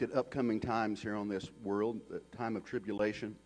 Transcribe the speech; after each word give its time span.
Chapter 0.00 0.12
6, 0.12 0.14
we 0.14 0.16
looked 0.16 0.16
at 0.16 0.18
upcoming 0.18 0.60
times 0.60 1.02
here 1.02 1.14
on 1.14 1.28
this 1.28 1.50
world, 1.62 2.00
the 2.08 2.20
time 2.36 2.56
of 2.56 2.64
tribulation. 2.64 3.36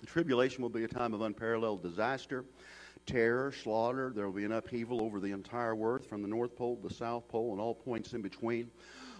The 0.00 0.06
tribulation 0.06 0.62
will 0.62 0.70
be 0.70 0.84
a 0.84 0.88
time 0.88 1.12
of 1.12 1.20
unparalleled 1.20 1.82
disaster, 1.82 2.44
terror, 3.06 3.52
slaughter. 3.52 4.12
There 4.14 4.24
will 4.24 4.32
be 4.32 4.44
an 4.44 4.52
upheaval 4.52 5.02
over 5.02 5.20
the 5.20 5.32
entire 5.32 5.76
earth 5.76 6.08
from 6.08 6.22
the 6.22 6.28
North 6.28 6.56
Pole 6.56 6.76
to 6.76 6.88
the 6.88 6.94
South 6.94 7.28
Pole 7.28 7.52
and 7.52 7.60
all 7.60 7.74
points 7.74 8.14
in 8.14 8.22
between. 8.22 8.70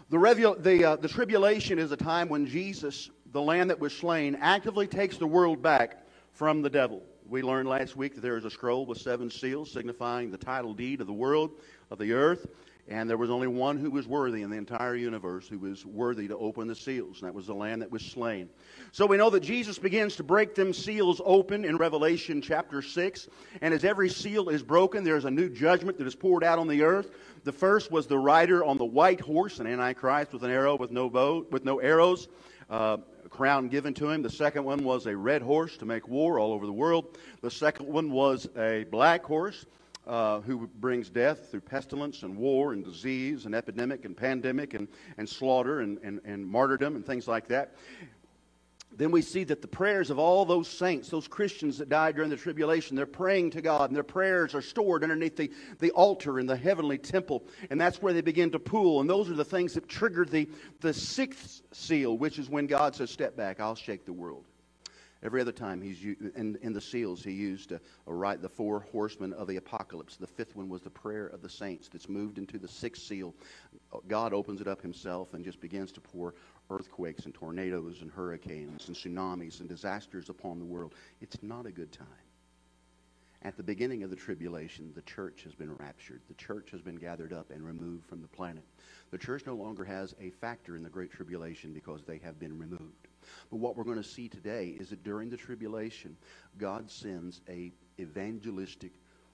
The, 0.09 0.16
revu- 0.16 0.62
the, 0.62 0.84
uh, 0.84 0.96
the 0.96 1.09
tribulation 1.09 1.78
is 1.78 1.92
a 1.92 1.96
time 1.96 2.28
when 2.28 2.46
Jesus, 2.46 3.10
the 3.32 3.42
Lamb 3.42 3.68
that 3.68 3.78
was 3.78 3.95
slain, 3.95 4.37
actively 4.40 4.87
takes 4.87 5.18
the 5.18 5.26
world 5.26 5.60
back 5.62 6.06
from 6.32 6.62
the 6.62 6.70
devil. 6.70 7.02
We 7.28 7.42
learned 7.42 7.68
last 7.68 7.95
week 7.95 8.15
that 8.15 8.23
there 8.23 8.37
is 8.37 8.45
a 8.45 8.51
scroll 8.51 8.87
with 8.87 8.98
seven 8.98 9.30
seals 9.30 9.70
signifying 9.70 10.30
the 10.30 10.38
title 10.38 10.74
deed 10.74 11.01
of 11.01 11.06
the 11.06 11.12
world, 11.12 11.51
of 11.90 11.98
the 11.98 12.12
earth. 12.12 12.46
And 12.90 13.08
there 13.08 13.16
was 13.16 13.30
only 13.30 13.46
one 13.46 13.76
who 13.76 13.88
was 13.88 14.08
worthy 14.08 14.42
in 14.42 14.50
the 14.50 14.56
entire 14.56 14.96
universe 14.96 15.46
who 15.46 15.60
was 15.60 15.86
worthy 15.86 16.26
to 16.26 16.36
open 16.36 16.66
the 16.66 16.74
seals, 16.74 17.20
and 17.20 17.28
that 17.28 17.34
was 17.34 17.46
the 17.46 17.54
Lamb 17.54 17.78
that 17.80 17.90
was 17.90 18.02
slain. 18.02 18.48
So 18.90 19.06
we 19.06 19.16
know 19.16 19.30
that 19.30 19.40
Jesus 19.40 19.78
begins 19.78 20.16
to 20.16 20.24
break 20.24 20.56
them 20.56 20.72
seals 20.72 21.20
open 21.24 21.64
in 21.64 21.76
Revelation 21.76 22.42
chapter 22.42 22.82
6. 22.82 23.28
And 23.60 23.72
as 23.72 23.84
every 23.84 24.08
seal 24.08 24.48
is 24.48 24.64
broken, 24.64 25.04
there's 25.04 25.24
a 25.24 25.30
new 25.30 25.48
judgment 25.48 25.98
that 25.98 26.06
is 26.08 26.16
poured 26.16 26.42
out 26.42 26.58
on 26.58 26.66
the 26.66 26.82
earth. 26.82 27.12
The 27.45 27.52
first 27.52 27.92
was 27.92 28.08
the 28.08 28.18
rider 28.18 28.64
on 28.64 28.76
the 28.76 28.84
white 28.84 29.20
horse, 29.20 29.60
an 29.60 29.68
antichrist 29.68 30.32
with 30.32 30.42
an 30.42 30.50
arrow 30.50 30.74
with 30.74 30.90
no 30.90 31.09
bow, 31.09 31.46
with 31.48 31.64
no 31.64 31.78
arrows. 31.78 32.26
Uh, 32.68 32.96
crown 33.30 33.68
given 33.68 33.95
to 33.95 34.10
him. 34.10 34.22
The 34.22 34.30
second 34.30 34.65
one 34.65 34.82
was 34.82 35.06
a 35.06 35.16
red 35.16 35.40
horse 35.40 35.76
to 35.76 35.87
make 35.87 36.09
war 36.09 36.40
all 36.40 36.52
over 36.52 36.66
the 36.66 36.72
world. 36.72 37.16
The 37.40 37.50
second 37.50 37.87
one 37.87 38.10
was 38.10 38.48
a 38.56 38.84
black 38.90 39.24
horse 39.24 39.65
uh, 40.10 40.40
who 40.40 40.66
brings 40.66 41.08
death 41.08 41.52
through 41.52 41.60
pestilence 41.60 42.24
and 42.24 42.36
war 42.36 42.72
and 42.72 42.84
disease 42.84 43.46
and 43.46 43.54
epidemic 43.54 44.04
and 44.04 44.16
pandemic 44.16 44.74
and, 44.74 44.88
and 45.18 45.28
slaughter 45.28 45.80
and, 45.80 45.98
and, 46.02 46.20
and 46.24 46.44
martyrdom 46.44 46.96
and 46.96 47.06
things 47.06 47.28
like 47.28 47.46
that. 47.46 47.76
Then 48.92 49.12
we 49.12 49.22
see 49.22 49.44
that 49.44 49.62
the 49.62 49.68
prayers 49.68 50.10
of 50.10 50.18
all 50.18 50.44
those 50.44 50.66
saints, 50.66 51.10
those 51.10 51.28
Christians 51.28 51.78
that 51.78 51.88
died 51.88 52.16
during 52.16 52.28
the 52.28 52.36
tribulation, 52.36 52.96
they're 52.96 53.06
praying 53.06 53.52
to 53.52 53.62
God, 53.62 53.88
and 53.88 53.94
their 53.94 54.02
prayers 54.02 54.52
are 54.52 54.60
stored 54.60 55.04
underneath 55.04 55.36
the, 55.36 55.48
the 55.78 55.92
altar 55.92 56.40
in 56.40 56.46
the 56.46 56.56
heavenly 56.56 56.98
temple. 56.98 57.44
And 57.70 57.80
that's 57.80 58.02
where 58.02 58.12
they 58.12 58.20
begin 58.20 58.50
to 58.50 58.58
pool. 58.58 59.00
And 59.00 59.08
those 59.08 59.30
are 59.30 59.34
the 59.34 59.44
things 59.44 59.74
that 59.74 59.88
trigger 59.88 60.24
the, 60.24 60.48
the 60.80 60.92
sixth 60.92 61.62
seal, 61.70 62.18
which 62.18 62.40
is 62.40 62.50
when 62.50 62.66
God 62.66 62.96
says, 62.96 63.12
Step 63.12 63.36
back, 63.36 63.60
I'll 63.60 63.76
shake 63.76 64.06
the 64.06 64.12
world. 64.12 64.44
Every 65.22 65.41
other 65.41 65.53
time 65.53 65.82
he's 65.82 66.03
in, 66.03 66.59
in 66.62 66.72
the 66.72 66.81
seals, 66.81 67.22
he 67.22 67.32
used 67.32 67.72
a, 67.72 67.81
a 68.06 68.15
right 68.15 68.41
the 68.41 68.49
four 68.49 68.81
horsemen 68.93 69.34
of 69.34 69.49
the 69.49 69.56
apocalypse. 69.56 70.16
The 70.16 70.27
fifth 70.27 70.56
one 70.56 70.69
was 70.69 70.81
the 70.81 70.91
prayer 70.91 71.27
of 71.27 71.43
the 71.43 71.49
saints 71.49 71.88
that's 71.88 72.09
moved 72.09 72.38
into 72.38 72.59
the 72.59 72.69
sixth 72.69 73.03
seal. 73.03 73.34
Uh, 73.93 73.99
God 74.09 74.32
opens 74.32 74.60
it 74.60 74.69
up 74.69 74.81
himself 74.81 75.34
and 75.34 75.44
just 75.44 75.60
begins 75.60 75.93
to 75.93 76.00
pour 76.00 76.34
earthquakes 76.71 77.27
and 77.27 77.34
tornadoes 77.34 78.00
and 78.00 78.10
hurricanes 78.10 78.88
and 78.88 78.97
tsunamis 78.97 79.60
and 79.60 79.69
disasters 79.69 80.31
upon 80.31 80.59
the 80.59 80.65
world. 80.65 80.94
It's 81.21 81.43
not 81.43 81.66
a 81.66 81.71
good 81.71 81.93
time. 81.93 82.06
At 83.43 83.56
the 83.56 83.62
beginning 83.62 84.03
of 84.03 84.10
the 84.10 84.16
tribulation, 84.16 84.93
the 84.94 85.00
church 85.03 85.44
has 85.44 85.55
been 85.55 85.75
raptured. 85.75 86.21
The 86.28 86.34
church 86.34 86.71
has 86.72 86.83
been 86.83 86.97
gathered 86.97 87.33
up 87.33 87.50
and 87.50 87.65
removed 87.65 88.05
from 88.05 88.21
the 88.21 88.28
planet. 88.28 88.65
The 89.10 89.19
church 89.19 89.47
no 89.47 89.55
longer 89.55 89.83
has 89.83 90.15
a 90.21 90.28
factor 90.28 90.77
in 90.77 90.83
the 90.83 90.91
great 90.91 91.10
tribulation 91.10 91.72
because 91.72 92.05
they 92.05 92.19
have 92.19 92.38
been 92.38 92.59
removed. 92.59 93.09
But 93.50 93.56
what 93.56 93.77
we're 93.77 93.84
going 93.84 93.97
to 93.97 94.05
see 94.05 94.28
today 94.28 94.77
is 94.78 94.91
that 94.91 95.05
during 95.05 95.31
the 95.31 95.38
tribulation, 95.38 96.19
God 96.59 96.91
sends 96.91 97.41
a 97.49 97.73
evangelistic, 97.99 98.93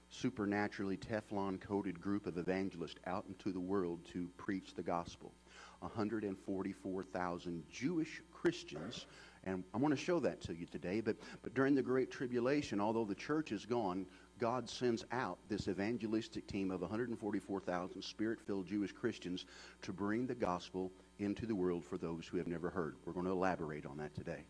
supernaturally 0.09 0.95
Teflon 0.95 1.59
coated 1.59 1.99
group 1.99 2.27
of 2.27 2.37
evangelists 2.37 2.99
out 3.07 3.25
into 3.27 3.51
the 3.51 3.59
world 3.59 3.99
to 4.13 4.29
preach 4.37 4.73
the 4.73 4.83
gospel. 4.83 5.33
144,000 5.79 7.63
Jewish 7.69 8.21
Christians 8.31 9.05
and 9.47 9.63
I 9.73 9.77
want 9.77 9.97
to 9.97 9.99
show 9.99 10.19
that 10.19 10.41
to 10.41 10.53
you 10.53 10.65
today. 10.65 10.99
But, 10.99 11.15
but 11.41 11.53
during 11.53 11.73
the 11.73 11.81
Great 11.81 12.11
Tribulation, 12.11 12.81
although 12.81 13.05
the 13.05 13.15
church 13.15 13.53
is 13.53 13.65
gone, 13.65 14.05
God 14.39 14.69
sends 14.69 15.05
out 15.11 15.39
this 15.47 15.69
evangelistic 15.69 16.47
team 16.47 16.69
of 16.69 16.81
144,000 16.81 18.01
spirit 18.01 18.41
filled 18.41 18.67
Jewish 18.67 18.91
Christians 18.91 19.45
to 19.83 19.93
bring 19.93 20.27
the 20.27 20.35
gospel 20.35 20.91
into 21.19 21.45
the 21.45 21.55
world 21.55 21.85
for 21.85 21.97
those 21.97 22.27
who 22.27 22.37
have 22.37 22.47
never 22.47 22.69
heard. 22.69 22.97
We're 23.05 23.13
going 23.13 23.25
to 23.25 23.31
elaborate 23.31 23.85
on 23.85 23.97
that 23.97 24.13
today. 24.13 24.43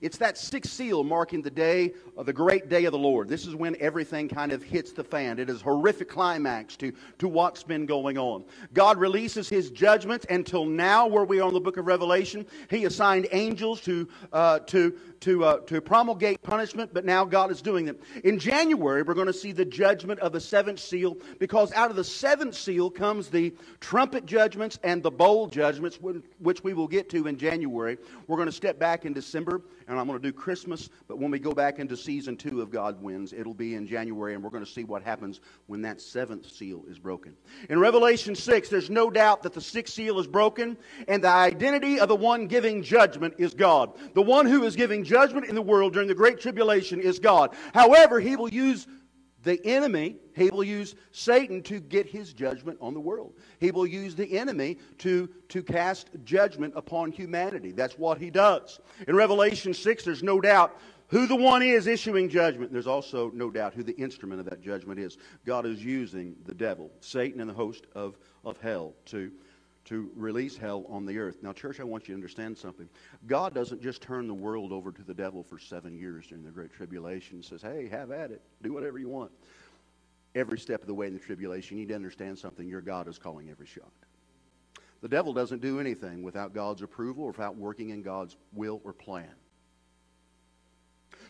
It's 0.00 0.18
that 0.18 0.38
sixth 0.38 0.72
seal 0.72 1.04
marking 1.04 1.42
the 1.42 1.50
day 1.50 1.92
of 2.16 2.26
the 2.26 2.32
great 2.32 2.68
day 2.68 2.84
of 2.84 2.92
the 2.92 2.98
Lord. 2.98 3.28
This 3.28 3.46
is 3.46 3.54
when 3.54 3.76
everything 3.80 4.28
kind 4.28 4.52
of 4.52 4.62
hits 4.62 4.92
the 4.92 5.04
fan. 5.04 5.38
It 5.38 5.50
is 5.50 5.60
horrific 5.60 6.08
climax 6.08 6.76
to, 6.76 6.92
to 7.18 7.28
what's 7.28 7.62
been 7.62 7.86
going 7.86 8.18
on. 8.18 8.44
God 8.74 8.98
releases 8.98 9.48
his 9.48 9.70
judgments 9.70 10.26
until 10.30 10.64
now, 10.64 11.06
where 11.06 11.24
we 11.24 11.40
are 11.40 11.48
in 11.48 11.54
the 11.54 11.60
book 11.60 11.76
of 11.76 11.86
Revelation. 11.86 12.46
He 12.70 12.84
assigned 12.84 13.28
angels 13.32 13.80
to, 13.82 14.08
uh, 14.32 14.60
to, 14.60 14.96
to, 15.20 15.44
uh, 15.44 15.58
to 15.60 15.80
promulgate 15.80 16.42
punishment, 16.42 16.92
but 16.92 17.04
now 17.04 17.24
God 17.24 17.50
is 17.50 17.62
doing 17.62 17.84
them. 17.84 17.96
In 18.24 18.38
January, 18.38 19.02
we're 19.02 19.14
going 19.14 19.26
to 19.26 19.32
see 19.32 19.52
the 19.52 19.64
judgment 19.64 20.20
of 20.20 20.32
the 20.32 20.40
seventh 20.40 20.80
seal 20.80 21.16
because 21.38 21.72
out 21.72 21.90
of 21.90 21.96
the 21.96 22.04
seventh 22.04 22.54
seal 22.54 22.90
comes 22.90 23.28
the 23.28 23.54
trumpet 23.80 24.26
judgments 24.26 24.78
and 24.82 25.02
the 25.02 25.10
bowl 25.10 25.46
judgments, 25.46 25.98
which 26.38 26.64
we 26.64 26.74
will 26.74 26.88
get 26.88 27.08
to 27.10 27.26
in 27.26 27.36
January. 27.36 27.98
We're 28.26 28.36
going 28.36 28.46
to 28.46 28.52
step 28.52 28.78
back 28.78 29.04
in 29.04 29.12
December 29.12 29.62
and 29.88 29.98
I'm 29.98 30.06
going 30.06 30.20
to 30.20 30.22
do 30.22 30.32
Christmas. 30.32 30.88
But 31.08 31.18
when 31.18 31.30
we 31.30 31.38
go 31.38 31.52
back 31.52 31.78
into 31.78 31.96
season 31.96 32.36
two 32.36 32.60
of 32.60 32.70
God 32.70 33.02
Wins, 33.02 33.32
it'll 33.32 33.54
be 33.54 33.74
in 33.74 33.86
January, 33.86 34.34
and 34.34 34.42
we're 34.42 34.50
going 34.50 34.64
to 34.64 34.70
see 34.70 34.84
what 34.84 35.02
happens 35.02 35.40
when 35.66 35.82
that 35.82 36.00
seventh 36.00 36.50
seal 36.50 36.84
is 36.88 36.98
broken. 36.98 37.36
In 37.68 37.78
Revelation 37.78 38.34
6, 38.34 38.68
there's 38.68 38.90
no 38.90 39.10
doubt 39.10 39.42
that 39.42 39.52
the 39.52 39.60
sixth 39.60 39.94
seal 39.94 40.18
is 40.18 40.26
broken, 40.26 40.76
and 41.08 41.22
the 41.22 41.28
identity 41.28 42.00
of 42.00 42.08
the 42.08 42.16
one 42.16 42.46
giving 42.46 42.82
judgment 42.82 43.34
is 43.38 43.54
God. 43.54 43.92
The 44.14 44.22
one 44.22 44.46
who 44.46 44.64
is 44.64 44.76
giving 44.76 45.04
judgment 45.04 45.46
in 45.46 45.54
the 45.54 45.62
world 45.62 45.92
during 45.92 46.08
the 46.08 46.14
Great 46.14 46.40
Tribulation 46.40 47.00
is 47.00 47.18
God. 47.18 47.54
However, 47.74 48.20
he 48.20 48.36
will 48.36 48.48
use 48.48 48.86
the 49.42 49.64
enemy, 49.66 50.16
he 50.34 50.50
will 50.50 50.64
use 50.64 50.94
Satan 51.10 51.62
to 51.62 51.80
get 51.80 52.06
his 52.06 52.32
judgment 52.32 52.78
on 52.80 52.94
the 52.94 53.00
world. 53.00 53.34
He 53.58 53.70
will 53.70 53.86
use 53.86 54.14
the 54.14 54.38
enemy 54.38 54.78
to, 54.98 55.28
to 55.48 55.62
cast 55.62 56.10
judgment 56.24 56.74
upon 56.76 57.12
humanity. 57.12 57.72
That's 57.72 57.98
what 57.98 58.18
he 58.18 58.30
does. 58.30 58.80
In 59.08 59.16
Revelation 59.16 59.74
6, 59.74 60.04
there's 60.04 60.22
no 60.22 60.40
doubt 60.40 60.78
who 61.08 61.26
the 61.26 61.36
one 61.36 61.62
is 61.62 61.86
issuing 61.86 62.28
judgment. 62.28 62.72
There's 62.72 62.86
also 62.86 63.30
no 63.34 63.50
doubt 63.50 63.74
who 63.74 63.82
the 63.82 63.96
instrument 63.96 64.40
of 64.40 64.46
that 64.46 64.62
judgment 64.62 64.98
is. 64.98 65.18
God 65.44 65.66
is 65.66 65.84
using 65.84 66.34
the 66.46 66.54
devil, 66.54 66.90
Satan, 67.00 67.40
and 67.40 67.50
the 67.50 67.54
host 67.54 67.86
of, 67.94 68.16
of 68.44 68.58
hell 68.60 68.94
to 69.06 69.30
to 69.84 70.10
release 70.14 70.56
hell 70.56 70.84
on 70.88 71.04
the 71.06 71.18
earth. 71.18 71.42
Now, 71.42 71.52
church, 71.52 71.80
I 71.80 71.84
want 71.84 72.08
you 72.08 72.14
to 72.14 72.16
understand 72.16 72.56
something. 72.56 72.88
God 73.26 73.54
doesn't 73.54 73.82
just 73.82 74.00
turn 74.00 74.28
the 74.28 74.34
world 74.34 74.72
over 74.72 74.92
to 74.92 75.02
the 75.02 75.14
devil 75.14 75.42
for 75.42 75.58
seven 75.58 75.96
years 75.98 76.26
during 76.28 76.44
the 76.44 76.50
Great 76.50 76.72
Tribulation 76.72 77.36
and 77.36 77.44
says, 77.44 77.62
hey, 77.62 77.88
have 77.88 78.10
at 78.10 78.30
it. 78.30 78.42
Do 78.62 78.72
whatever 78.72 78.98
you 78.98 79.08
want. 79.08 79.32
Every 80.34 80.58
step 80.58 80.80
of 80.80 80.86
the 80.86 80.94
way 80.94 81.08
in 81.08 81.12
the 81.12 81.18
tribulation, 81.18 81.76
you 81.76 81.82
need 81.82 81.90
to 81.90 81.96
understand 81.96 82.38
something. 82.38 82.66
Your 82.66 82.80
God 82.80 83.08
is 83.08 83.18
calling 83.18 83.50
every 83.50 83.66
shot. 83.66 83.90
The 85.02 85.08
devil 85.08 85.32
doesn't 85.32 85.60
do 85.60 85.80
anything 85.80 86.22
without 86.22 86.54
God's 86.54 86.82
approval 86.82 87.24
or 87.24 87.32
without 87.32 87.56
working 87.56 87.90
in 87.90 88.02
God's 88.02 88.36
will 88.52 88.80
or 88.84 88.92
plan. 88.92 89.34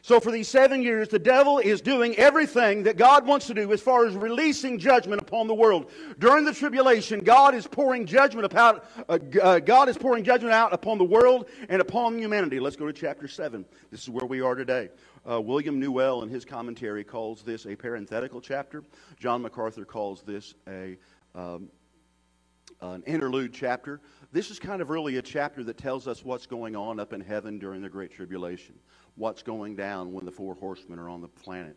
So, 0.04 0.18
for 0.18 0.32
these 0.32 0.48
seven 0.48 0.82
years, 0.82 1.08
the 1.08 1.20
devil 1.20 1.60
is 1.60 1.80
doing 1.80 2.16
everything 2.16 2.82
that 2.82 2.96
God 2.96 3.24
wants 3.24 3.46
to 3.46 3.54
do 3.54 3.72
as 3.72 3.80
far 3.80 4.04
as 4.04 4.16
releasing 4.16 4.76
judgment 4.76 5.22
upon 5.22 5.46
the 5.46 5.54
world. 5.54 5.92
During 6.18 6.44
the 6.44 6.52
tribulation, 6.52 7.20
God 7.20 7.54
is 7.54 7.68
pouring 7.68 8.04
judgment 8.04 8.44
about, 8.44 8.84
uh, 9.08 9.20
uh, 9.40 9.58
God 9.60 9.88
is 9.88 9.96
pouring 9.96 10.24
judgment 10.24 10.52
out 10.52 10.72
upon 10.72 10.98
the 10.98 11.04
world 11.04 11.48
and 11.68 11.80
upon 11.80 12.18
humanity. 12.18 12.58
Let's 12.58 12.74
go 12.74 12.86
to 12.86 12.92
chapter 12.92 13.28
7. 13.28 13.64
This 13.92 14.02
is 14.02 14.10
where 14.10 14.26
we 14.26 14.40
are 14.40 14.56
today. 14.56 14.90
Uh, 15.24 15.40
William 15.40 15.78
Newell, 15.78 16.24
in 16.24 16.28
his 16.28 16.44
commentary, 16.44 17.04
calls 17.04 17.42
this 17.42 17.64
a 17.64 17.76
parenthetical 17.76 18.40
chapter. 18.40 18.82
John 19.20 19.40
MacArthur 19.40 19.84
calls 19.84 20.22
this 20.22 20.54
a, 20.66 20.96
um, 21.36 21.68
an 22.80 23.04
interlude 23.04 23.54
chapter. 23.54 24.00
This 24.32 24.50
is 24.50 24.58
kind 24.58 24.80
of 24.80 24.88
really 24.88 25.18
a 25.18 25.22
chapter 25.22 25.62
that 25.64 25.76
tells 25.76 26.08
us 26.08 26.24
what's 26.24 26.46
going 26.46 26.74
on 26.74 26.98
up 26.98 27.12
in 27.12 27.20
heaven 27.20 27.58
during 27.58 27.82
the 27.82 27.90
Great 27.90 28.10
Tribulation 28.10 28.74
what's 29.16 29.42
going 29.42 29.76
down 29.76 30.10
when 30.10 30.24
the 30.24 30.30
four 30.30 30.54
horsemen 30.54 30.98
are 30.98 31.10
on 31.10 31.20
the 31.20 31.28
planet. 31.28 31.76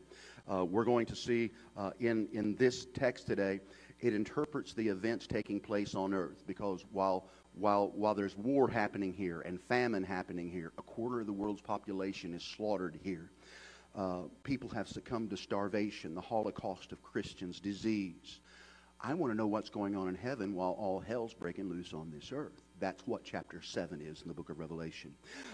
Uh, 0.49 0.63
we're 0.63 0.85
going 0.85 1.05
to 1.05 1.17
see 1.17 1.51
uh, 1.75 1.91
in, 1.99 2.29
in 2.31 2.55
this 2.55 2.87
text 2.93 3.27
today, 3.27 3.59
it 3.99 4.13
interprets 4.13 4.73
the 4.73 4.87
events 4.87 5.27
taking 5.27 5.59
place 5.59 5.95
on 5.95 6.13
earth 6.13 6.43
because 6.47 6.85
while, 6.93 7.27
while, 7.55 7.91
while 7.93 8.15
there's 8.15 8.37
war 8.37 8.69
happening 8.69 9.11
here 9.11 9.41
and 9.41 9.61
famine 9.61 10.01
happening 10.01 10.49
here, 10.49 10.71
a 10.77 10.81
quarter 10.81 11.19
of 11.19 11.25
the 11.25 11.33
world's 11.33 11.61
population 11.61 12.33
is 12.33 12.41
slaughtered 12.41 12.97
here. 13.03 13.31
Uh, 13.93 14.21
people 14.43 14.69
have 14.69 14.87
succumbed 14.87 15.29
to 15.29 15.35
starvation, 15.35 16.15
the 16.15 16.21
Holocaust 16.21 16.93
of 16.93 17.03
Christians, 17.03 17.59
disease. 17.59 18.39
I 19.07 19.13
want 19.13 19.31
to 19.31 19.37
know 19.37 19.45
what's 19.45 19.69
going 19.69 19.95
on 19.95 20.09
in 20.09 20.15
heaven 20.15 20.55
while 20.55 20.71
all 20.71 20.99
hell's 20.99 21.35
breaking 21.35 21.69
loose 21.69 21.93
on 21.93 22.09
this 22.09 22.31
earth. 22.31 22.64
That's 22.79 23.07
what 23.07 23.23
chapter 23.23 23.61
7 23.61 24.01
is 24.01 24.21
in 24.21 24.27
the 24.27 24.33
book 24.33 24.49
of 24.49 24.59
Revelation. 24.59 25.13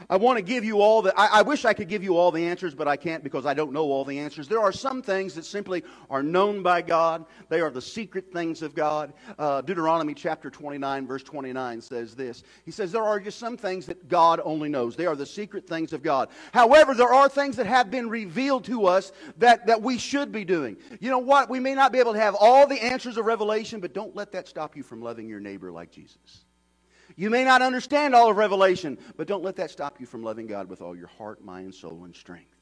I 0.09 0.17
want 0.17 0.37
to 0.37 0.41
give 0.41 0.65
you 0.65 0.81
all 0.81 1.03
the, 1.03 1.13
I, 1.15 1.39
I, 1.39 1.41
wish 1.43 1.65
I 1.65 1.73
could 1.73 1.87
give 1.87 2.03
you 2.03 2.17
all 2.17 2.31
the 2.31 2.43
answers, 2.43 2.73
but 2.73 2.87
I 2.87 2.95
can't 2.95 3.23
because 3.23 3.45
I 3.45 3.53
don't 3.53 3.71
know 3.71 3.83
all 3.83 4.03
the 4.03 4.17
answers. 4.17 4.47
There 4.47 4.59
are 4.59 4.71
some 4.71 5.03
things 5.03 5.35
that 5.35 5.45
simply 5.45 5.83
are 6.09 6.23
known 6.23 6.63
by 6.63 6.81
God, 6.81 7.25
they 7.49 7.61
are 7.61 7.69
the 7.69 7.81
secret 7.81 8.33
things 8.33 8.63
of 8.63 8.73
God. 8.73 9.13
Uh, 9.37 9.61
Deuteronomy 9.61 10.15
chapter 10.15 10.49
29, 10.49 11.05
verse 11.05 11.21
29 11.21 11.81
says 11.81 12.15
this 12.15 12.43
He 12.65 12.71
says, 12.71 12.91
There 12.91 13.03
are 13.03 13.19
just 13.19 13.37
some 13.37 13.55
things 13.55 13.85
that 13.85 14.07
God 14.07 14.41
only 14.43 14.69
knows, 14.69 14.95
they 14.95 15.05
are 15.05 15.15
the 15.15 15.25
secret 15.25 15.67
things 15.67 15.93
of 15.93 16.01
God. 16.01 16.29
However, 16.53 16.95
there 16.95 17.13
are 17.13 17.29
things 17.29 17.55
that 17.57 17.67
have 17.67 17.91
been 17.91 18.09
revealed 18.09 18.65
to 18.65 18.87
us 18.87 19.11
that, 19.37 19.67
that 19.67 19.81
we 19.81 19.99
should 19.99 20.31
be 20.31 20.43
doing. 20.43 20.75
You 20.99 21.11
know 21.11 21.19
what? 21.19 21.51
We 21.51 21.59
may 21.59 21.75
not 21.75 21.91
be 21.91 21.99
able 21.99 22.13
to 22.13 22.19
have 22.19 22.35
all 22.39 22.65
the 22.65 22.83
answers 22.83 23.17
of 23.17 23.25
Revelation, 23.25 23.79
but 23.79 23.93
don't 23.93 24.15
let 24.15 24.31
that 24.31 24.47
stop 24.47 24.75
you 24.75 24.81
from 24.81 25.03
loving 25.03 25.29
your 25.29 25.39
neighbor 25.39 25.71
like 25.71 25.91
Jesus. 25.91 26.45
You 27.15 27.29
may 27.29 27.43
not 27.43 27.61
understand 27.61 28.15
all 28.15 28.29
of 28.29 28.37
Revelation, 28.37 28.97
but 29.17 29.27
don't 29.27 29.43
let 29.43 29.55
that 29.57 29.71
stop 29.71 29.99
you 29.99 30.05
from 30.05 30.23
loving 30.23 30.47
God 30.47 30.69
with 30.69 30.81
all 30.81 30.95
your 30.95 31.07
heart, 31.07 31.43
mind, 31.43 31.73
soul, 31.73 32.03
and 32.05 32.15
strength. 32.15 32.55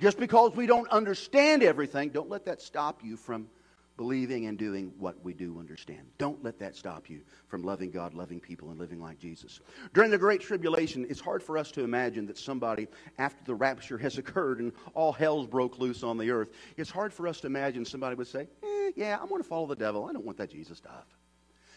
Just 0.00 0.18
because 0.18 0.54
we 0.54 0.66
don't 0.66 0.88
understand 0.90 1.62
everything, 1.62 2.10
don't 2.10 2.28
let 2.28 2.44
that 2.46 2.60
stop 2.60 3.04
you 3.04 3.16
from 3.16 3.48
believing 3.96 4.46
and 4.46 4.56
doing 4.56 4.92
what 4.96 5.22
we 5.24 5.34
do 5.34 5.58
understand. 5.58 6.06
Don't 6.18 6.42
let 6.44 6.58
that 6.60 6.76
stop 6.76 7.10
you 7.10 7.20
from 7.48 7.64
loving 7.64 7.90
God, 7.90 8.14
loving 8.14 8.38
people, 8.38 8.70
and 8.70 8.78
living 8.78 9.00
like 9.00 9.18
Jesus. 9.18 9.60
During 9.92 10.10
the 10.10 10.16
Great 10.16 10.40
Tribulation, 10.40 11.04
it's 11.10 11.20
hard 11.20 11.42
for 11.42 11.58
us 11.58 11.72
to 11.72 11.82
imagine 11.82 12.24
that 12.26 12.38
somebody, 12.38 12.86
after 13.18 13.44
the 13.44 13.56
rapture 13.56 13.98
has 13.98 14.16
occurred 14.16 14.60
and 14.60 14.72
all 14.94 15.12
hell's 15.12 15.48
broke 15.48 15.78
loose 15.80 16.04
on 16.04 16.16
the 16.16 16.30
earth, 16.30 16.52
it's 16.76 16.90
hard 16.90 17.12
for 17.12 17.26
us 17.26 17.40
to 17.40 17.48
imagine 17.48 17.84
somebody 17.84 18.14
would 18.14 18.28
say, 18.28 18.46
eh, 18.62 18.92
Yeah, 18.94 19.18
I'm 19.20 19.28
going 19.28 19.42
to 19.42 19.48
follow 19.48 19.66
the 19.66 19.76
devil. 19.76 20.06
I 20.06 20.12
don't 20.12 20.24
want 20.24 20.38
that 20.38 20.50
Jesus 20.50 20.78
stuff. 20.78 21.17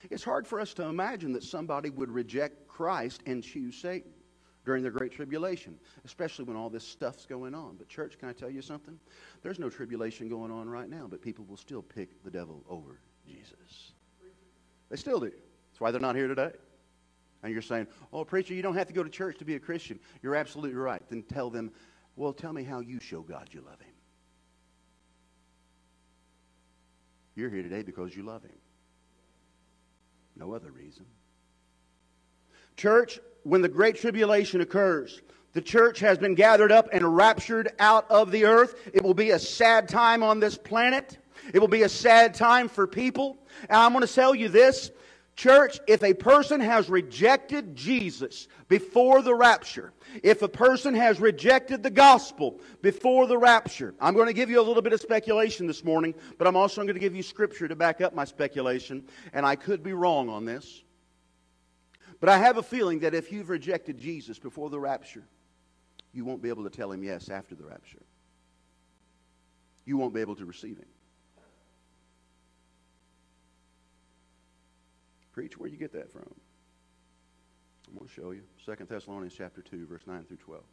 It's 0.09 0.23
hard 0.23 0.47
for 0.47 0.59
us 0.59 0.73
to 0.75 0.83
imagine 0.83 1.33
that 1.33 1.43
somebody 1.43 1.89
would 1.89 2.09
reject 2.09 2.67
Christ 2.67 3.21
and 3.25 3.43
choose 3.43 3.75
Satan 3.75 4.11
during 4.65 4.83
the 4.83 4.89
Great 4.89 5.11
Tribulation, 5.11 5.77
especially 6.05 6.45
when 6.45 6.55
all 6.55 6.69
this 6.69 6.85
stuff's 6.85 7.25
going 7.25 7.55
on. 7.55 7.75
But, 7.77 7.87
church, 7.87 8.17
can 8.19 8.29
I 8.29 8.33
tell 8.33 8.49
you 8.49 8.61
something? 8.61 8.99
There's 9.41 9.59
no 9.59 9.69
tribulation 9.69 10.29
going 10.29 10.51
on 10.51 10.69
right 10.69 10.89
now, 10.89 11.07
but 11.09 11.21
people 11.21 11.45
will 11.45 11.57
still 11.57 11.81
pick 11.81 12.23
the 12.23 12.31
devil 12.31 12.63
over 12.69 12.99
Jesus. 13.25 13.93
They 14.89 14.97
still 14.97 15.19
do. 15.19 15.31
That's 15.31 15.79
why 15.79 15.91
they're 15.91 16.01
not 16.01 16.15
here 16.15 16.27
today. 16.27 16.51
And 17.43 17.51
you're 17.51 17.61
saying, 17.63 17.87
oh, 18.13 18.23
preacher, 18.23 18.53
you 18.53 18.61
don't 18.61 18.75
have 18.75 18.87
to 18.87 18.93
go 18.93 19.03
to 19.03 19.09
church 19.09 19.39
to 19.39 19.45
be 19.45 19.55
a 19.55 19.59
Christian. 19.59 19.99
You're 20.21 20.35
absolutely 20.35 20.77
right. 20.77 21.01
Then 21.09 21.23
tell 21.23 21.49
them, 21.49 21.71
well, 22.15 22.33
tell 22.33 22.53
me 22.53 22.63
how 22.63 22.81
you 22.81 22.99
show 22.99 23.21
God 23.21 23.49
you 23.51 23.61
love 23.61 23.79
Him. 23.81 23.93
You're 27.35 27.49
here 27.49 27.63
today 27.63 27.81
because 27.81 28.15
you 28.15 28.23
love 28.23 28.43
Him. 28.43 28.51
No 30.35 30.53
other 30.53 30.71
reason. 30.71 31.05
Church, 32.77 33.19
when 33.43 33.61
the 33.61 33.69
Great 33.69 33.95
Tribulation 33.95 34.61
occurs, 34.61 35.21
the 35.53 35.61
church 35.61 35.99
has 35.99 36.17
been 36.17 36.35
gathered 36.35 36.71
up 36.71 36.87
and 36.93 37.15
raptured 37.15 37.73
out 37.79 38.09
of 38.09 38.31
the 38.31 38.45
earth. 38.45 38.75
It 38.93 39.03
will 39.03 39.13
be 39.13 39.31
a 39.31 39.39
sad 39.39 39.89
time 39.89 40.23
on 40.23 40.39
this 40.39 40.57
planet. 40.57 41.17
It 41.53 41.59
will 41.59 41.67
be 41.67 41.83
a 41.83 41.89
sad 41.89 42.33
time 42.33 42.69
for 42.69 42.87
people. 42.87 43.37
And 43.63 43.77
I'm 43.77 43.91
going 43.91 44.05
to 44.05 44.13
tell 44.13 44.33
you 44.33 44.47
this 44.47 44.91
Church, 45.41 45.79
if 45.87 46.03
a 46.03 46.13
person 46.13 46.61
has 46.61 46.87
rejected 46.87 47.75
Jesus 47.75 48.47
before 48.67 49.23
the 49.23 49.33
rapture, 49.33 49.91
if 50.21 50.43
a 50.43 50.47
person 50.47 50.93
has 50.93 51.19
rejected 51.19 51.81
the 51.81 51.89
gospel 51.89 52.59
before 52.83 53.25
the 53.25 53.39
rapture, 53.39 53.95
I'm 53.99 54.13
going 54.13 54.27
to 54.27 54.33
give 54.33 54.51
you 54.51 54.61
a 54.61 54.61
little 54.61 54.83
bit 54.83 54.93
of 54.93 55.01
speculation 55.01 55.65
this 55.65 55.83
morning, 55.83 56.13
but 56.37 56.45
I'm 56.45 56.55
also 56.55 56.83
going 56.83 56.93
to 56.93 56.99
give 56.99 57.15
you 57.15 57.23
scripture 57.23 57.67
to 57.67 57.75
back 57.75 58.01
up 58.01 58.13
my 58.13 58.23
speculation, 58.23 59.03
and 59.33 59.43
I 59.43 59.55
could 59.55 59.81
be 59.81 59.93
wrong 59.93 60.29
on 60.29 60.45
this. 60.45 60.83
But 62.19 62.29
I 62.29 62.37
have 62.37 62.57
a 62.57 62.63
feeling 62.63 62.99
that 62.99 63.15
if 63.15 63.31
you've 63.31 63.49
rejected 63.49 63.97
Jesus 63.97 64.37
before 64.37 64.69
the 64.69 64.79
rapture, 64.79 65.23
you 66.13 66.23
won't 66.23 66.43
be 66.43 66.49
able 66.49 66.65
to 66.65 66.69
tell 66.69 66.91
him 66.91 67.03
yes 67.03 67.29
after 67.29 67.55
the 67.55 67.63
rapture. 67.63 68.03
You 69.85 69.97
won't 69.97 70.13
be 70.13 70.21
able 70.21 70.35
to 70.35 70.45
receive 70.45 70.77
him. 70.77 70.85
Preach, 75.31 75.57
where 75.57 75.69
you 75.69 75.77
get 75.77 75.93
that 75.93 76.11
from? 76.11 76.33
I'm 77.87 77.97
going 77.97 78.07
to 78.07 78.13
show 78.13 78.31
you. 78.31 78.43
2 78.65 78.85
Thessalonians 78.85 79.33
chapter 79.37 79.61
2, 79.61 79.85
verse 79.85 80.03
9 80.05 80.23
through 80.23 80.37
12. 80.37 80.63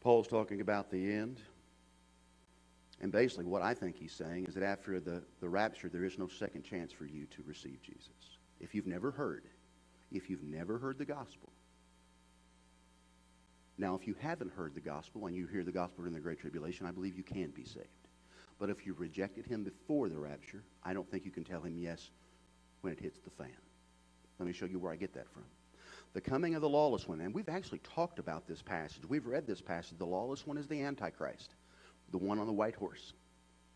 Paul's 0.00 0.28
talking 0.28 0.60
about 0.60 0.90
the 0.90 1.12
end. 1.12 1.40
And 3.00 3.12
basically, 3.12 3.44
what 3.44 3.62
I 3.62 3.74
think 3.74 3.96
he's 3.96 4.12
saying 4.12 4.46
is 4.46 4.54
that 4.54 4.64
after 4.64 4.98
the, 4.98 5.22
the 5.40 5.48
rapture, 5.48 5.88
there 5.88 6.04
is 6.04 6.18
no 6.18 6.26
second 6.26 6.62
chance 6.62 6.92
for 6.92 7.04
you 7.04 7.26
to 7.26 7.42
receive 7.46 7.80
Jesus. 7.82 8.38
If 8.60 8.74
you've 8.74 8.86
never 8.86 9.10
heard, 9.10 9.44
if 10.10 10.28
you've 10.28 10.42
never 10.42 10.78
heard 10.78 10.98
the 10.98 11.04
gospel. 11.04 11.52
Now, 13.76 13.94
if 13.94 14.08
you 14.08 14.16
haven't 14.18 14.52
heard 14.52 14.74
the 14.74 14.80
gospel 14.80 15.26
and 15.26 15.36
you 15.36 15.46
hear 15.46 15.62
the 15.62 15.70
gospel 15.70 16.04
in 16.06 16.12
the 16.12 16.18
Great 16.18 16.40
Tribulation, 16.40 16.86
I 16.86 16.90
believe 16.90 17.16
you 17.16 17.22
can 17.22 17.50
be 17.50 17.64
saved. 17.64 17.86
But 18.58 18.70
if 18.70 18.84
you 18.84 18.94
rejected 18.94 19.46
him 19.46 19.62
before 19.62 20.08
the 20.08 20.18
rapture, 20.18 20.64
I 20.82 20.92
don't 20.92 21.08
think 21.08 21.24
you 21.24 21.30
can 21.30 21.44
tell 21.44 21.60
him 21.60 21.78
yes 21.78 22.10
when 22.80 22.92
it 22.92 23.00
hits 23.00 23.18
the 23.20 23.30
fan. 23.30 23.48
Let 24.38 24.46
me 24.46 24.52
show 24.52 24.66
you 24.66 24.78
where 24.78 24.92
I 24.92 24.96
get 24.96 25.14
that 25.14 25.30
from. 25.32 25.44
The 26.14 26.20
coming 26.20 26.54
of 26.54 26.62
the 26.62 26.68
lawless 26.68 27.06
one, 27.06 27.20
and 27.20 27.34
we've 27.34 27.48
actually 27.48 27.80
talked 27.80 28.18
about 28.18 28.46
this 28.46 28.62
passage. 28.62 29.02
We've 29.08 29.26
read 29.26 29.46
this 29.46 29.60
passage. 29.60 29.98
The 29.98 30.06
lawless 30.06 30.46
one 30.46 30.56
is 30.56 30.66
the 30.66 30.82
Antichrist, 30.82 31.54
the 32.10 32.18
one 32.18 32.38
on 32.38 32.46
the 32.46 32.52
white 32.52 32.74
horse, 32.74 33.12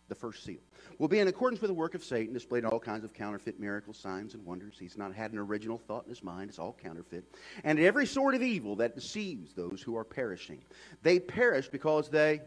the 0.09 0.15
first 0.15 0.45
seal. 0.45 0.61
Will 0.99 1.09
be 1.09 1.19
in 1.19 1.29
accordance 1.29 1.61
with 1.61 1.69
the 1.69 1.75
work 1.75 1.95
of 1.95 2.03
Satan, 2.03 2.33
displayed 2.33 2.65
all 2.65 2.81
kinds 2.81 3.05
of 3.05 3.13
counterfeit 3.13 3.61
miracles, 3.61 3.99
signs, 3.99 4.35
and 4.35 4.45
wonders. 4.47 4.77
He's 4.79 4.97
not 4.97 5.15
had 5.15 5.33
an 5.33 5.39
original 5.39 5.79
thought 5.79 6.05
in 6.05 6.11
his 6.11 6.23
mind. 6.23 6.49
It's 6.49 6.59
all 6.59 6.77
counterfeit. 6.83 7.25
And 7.65 7.79
every 7.79 8.07
sort 8.07 8.35
of 8.35 8.43
evil 8.43 8.77
that 8.77 8.95
deceives 8.95 9.53
those 9.53 9.83
who 9.83 9.97
are 9.97 10.05
perishing. 10.05 10.63
They 11.03 11.19
perish 11.19 11.69
because 11.69 12.09
they 12.09 12.41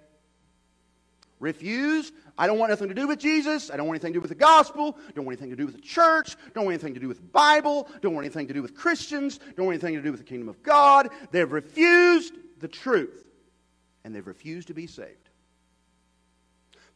Refuse. 1.45 2.11
I 2.39 2.47
don't 2.47 2.57
want 2.57 2.71
nothing 2.71 2.87
to 2.87 2.95
do 2.95 3.07
with 3.07 3.19
Jesus. 3.19 3.69
I 3.69 3.77
don't 3.77 3.85
want 3.85 3.97
anything 3.97 4.13
to 4.13 4.17
do 4.17 4.21
with 4.21 4.29
the 4.29 4.35
gospel. 4.35 4.97
Don't 5.13 5.25
want 5.25 5.37
anything 5.37 5.51
to 5.51 5.55
do 5.55 5.67
with 5.67 5.75
the 5.75 5.81
church. 5.81 6.35
Don't 6.55 6.65
want 6.65 6.73
anything 6.73 6.95
to 6.95 6.99
do 6.99 7.07
with 7.07 7.17
the 7.17 7.27
Bible. 7.27 7.87
Don't 8.01 8.15
want 8.15 8.25
anything 8.25 8.47
to 8.47 8.53
do 8.53 8.63
with 8.63 8.73
Christians. 8.73 9.39
Don't 9.55 9.67
want 9.67 9.75
anything 9.75 9.93
to 9.93 10.01
do 10.01 10.09
with 10.09 10.19
the 10.19 10.25
kingdom 10.25 10.49
of 10.49 10.63
God. 10.63 11.09
They've 11.29 11.49
refused 11.49 12.33
the 12.59 12.67
truth. 12.67 13.27
And 14.03 14.15
they've 14.15 14.25
refused 14.25 14.69
to 14.69 14.73
be 14.73 14.87
saved. 14.87 15.29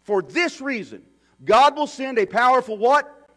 For 0.02 0.24
this 0.24 0.62
reason, 0.62 1.04
God 1.46 1.76
will 1.76 1.86
send 1.86 2.18
a 2.18 2.26
powerful 2.26 2.76
what? 2.76 3.30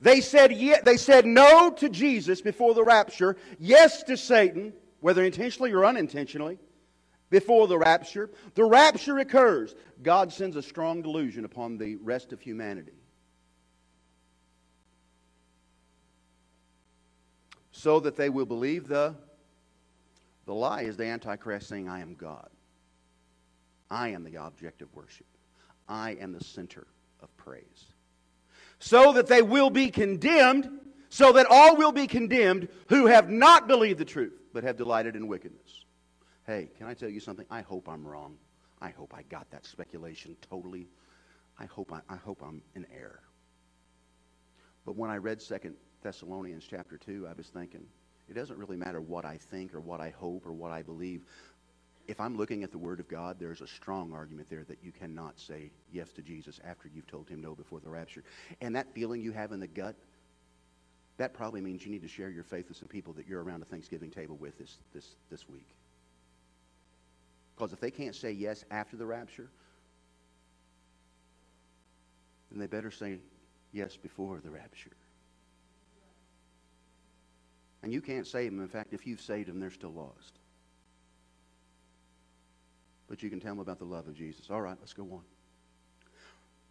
They 0.00 0.20
said, 0.20 0.52
ye- 0.52 0.78
they 0.84 0.98
said 0.98 1.26
no 1.26 1.72
to 1.78 1.88
Jesus 1.88 2.40
before 2.40 2.74
the 2.74 2.84
rapture, 2.84 3.36
yes 3.58 4.04
to 4.04 4.16
Satan, 4.16 4.72
whether 5.00 5.24
intentionally 5.24 5.72
or 5.72 5.84
unintentionally 5.84 6.58
before 7.30 7.66
the 7.66 7.78
rapture. 7.78 8.30
The 8.54 8.64
rapture 8.64 9.18
occurs. 9.18 9.74
God 10.02 10.32
sends 10.32 10.56
a 10.56 10.62
strong 10.62 11.02
delusion 11.02 11.44
upon 11.44 11.78
the 11.78 11.96
rest 11.96 12.32
of 12.32 12.40
humanity. 12.40 12.92
So 17.72 18.00
that 18.00 18.16
they 18.16 18.30
will 18.30 18.46
believe 18.46 18.88
the, 18.88 19.14
the 20.46 20.54
lie 20.54 20.82
is 20.82 20.96
the 20.96 21.04
Antichrist 21.04 21.68
saying, 21.68 21.88
I 21.88 22.00
am 22.00 22.14
God. 22.14 22.48
I 23.90 24.08
am 24.08 24.24
the 24.24 24.38
object 24.38 24.82
of 24.82 24.92
worship. 24.94 25.26
I 25.88 26.12
am 26.20 26.32
the 26.32 26.42
center 26.42 26.86
of 27.20 27.34
praise. 27.36 27.84
So 28.78 29.12
that 29.12 29.26
they 29.26 29.42
will 29.42 29.70
be 29.70 29.90
condemned, 29.90 30.68
so 31.08 31.32
that 31.32 31.46
all 31.48 31.76
will 31.76 31.92
be 31.92 32.06
condemned 32.06 32.68
who 32.88 33.06
have 33.06 33.30
not 33.30 33.68
believed 33.68 33.98
the 33.98 34.04
truth, 34.04 34.34
but 34.52 34.64
have 34.64 34.76
delighted 34.76 35.16
in 35.16 35.28
wickedness. 35.28 35.85
Hey, 36.46 36.68
can 36.78 36.86
I 36.86 36.94
tell 36.94 37.08
you 37.08 37.18
something? 37.18 37.44
I 37.50 37.62
hope 37.62 37.88
I'm 37.88 38.06
wrong. 38.06 38.36
I 38.80 38.90
hope 38.90 39.12
I 39.16 39.22
got 39.22 39.50
that 39.50 39.66
speculation 39.66 40.36
totally. 40.48 40.88
I 41.58 41.64
hope, 41.64 41.92
I, 41.92 42.00
I 42.08 42.16
hope 42.16 42.40
I'm 42.40 42.62
in 42.76 42.86
error. 42.96 43.22
But 44.84 44.94
when 44.96 45.10
I 45.10 45.16
read 45.16 45.42
Second 45.42 45.74
Thessalonians 46.02 46.64
chapter 46.68 46.98
2, 46.98 47.26
I 47.28 47.32
was 47.32 47.48
thinking, 47.48 47.84
it 48.28 48.34
doesn't 48.34 48.58
really 48.58 48.76
matter 48.76 49.00
what 49.00 49.24
I 49.24 49.38
think 49.38 49.74
or 49.74 49.80
what 49.80 50.00
I 50.00 50.10
hope 50.10 50.46
or 50.46 50.52
what 50.52 50.70
I 50.70 50.82
believe. 50.82 51.22
If 52.06 52.20
I'm 52.20 52.36
looking 52.36 52.62
at 52.62 52.70
the 52.70 52.78
Word 52.78 53.00
of 53.00 53.08
God, 53.08 53.38
there's 53.40 53.60
a 53.60 53.66
strong 53.66 54.12
argument 54.12 54.48
there 54.48 54.62
that 54.68 54.78
you 54.84 54.92
cannot 54.92 55.40
say 55.40 55.72
yes 55.92 56.12
to 56.12 56.22
Jesus 56.22 56.60
after 56.64 56.88
you've 56.94 57.08
told 57.08 57.28
him 57.28 57.40
no 57.40 57.56
before 57.56 57.80
the 57.80 57.90
rapture. 57.90 58.22
And 58.60 58.76
that 58.76 58.94
feeling 58.94 59.20
you 59.20 59.32
have 59.32 59.50
in 59.50 59.58
the 59.58 59.66
gut, 59.66 59.96
that 61.16 61.34
probably 61.34 61.60
means 61.60 61.84
you 61.84 61.90
need 61.90 62.02
to 62.02 62.08
share 62.08 62.30
your 62.30 62.44
faith 62.44 62.68
with 62.68 62.76
some 62.76 62.88
people 62.88 63.12
that 63.14 63.26
you're 63.26 63.42
around 63.42 63.62
a 63.62 63.64
Thanksgiving 63.64 64.10
table 64.12 64.36
with 64.36 64.56
this, 64.58 64.78
this, 64.94 65.16
this 65.28 65.48
week. 65.48 65.75
Because 67.56 67.72
if 67.72 67.80
they 67.80 67.90
can't 67.90 68.14
say 68.14 68.32
yes 68.32 68.64
after 68.70 68.96
the 68.96 69.06
rapture, 69.06 69.48
then 72.50 72.60
they 72.60 72.66
better 72.66 72.90
say 72.90 73.18
yes 73.72 73.96
before 73.96 74.40
the 74.44 74.50
rapture. 74.50 74.90
And 77.82 77.92
you 77.92 78.00
can't 78.00 78.26
save 78.26 78.50
them. 78.50 78.60
In 78.60 78.68
fact, 78.68 78.92
if 78.92 79.06
you've 79.06 79.20
saved 79.20 79.48
them, 79.48 79.60
they're 79.60 79.70
still 79.70 79.92
lost. 79.92 80.38
But 83.08 83.22
you 83.22 83.30
can 83.30 83.40
tell 83.40 83.52
them 83.52 83.60
about 83.60 83.78
the 83.78 83.84
love 83.84 84.08
of 84.08 84.14
Jesus. 84.14 84.50
All 84.50 84.60
right, 84.60 84.76
let's 84.80 84.92
go 84.92 85.04
on. 85.04 85.22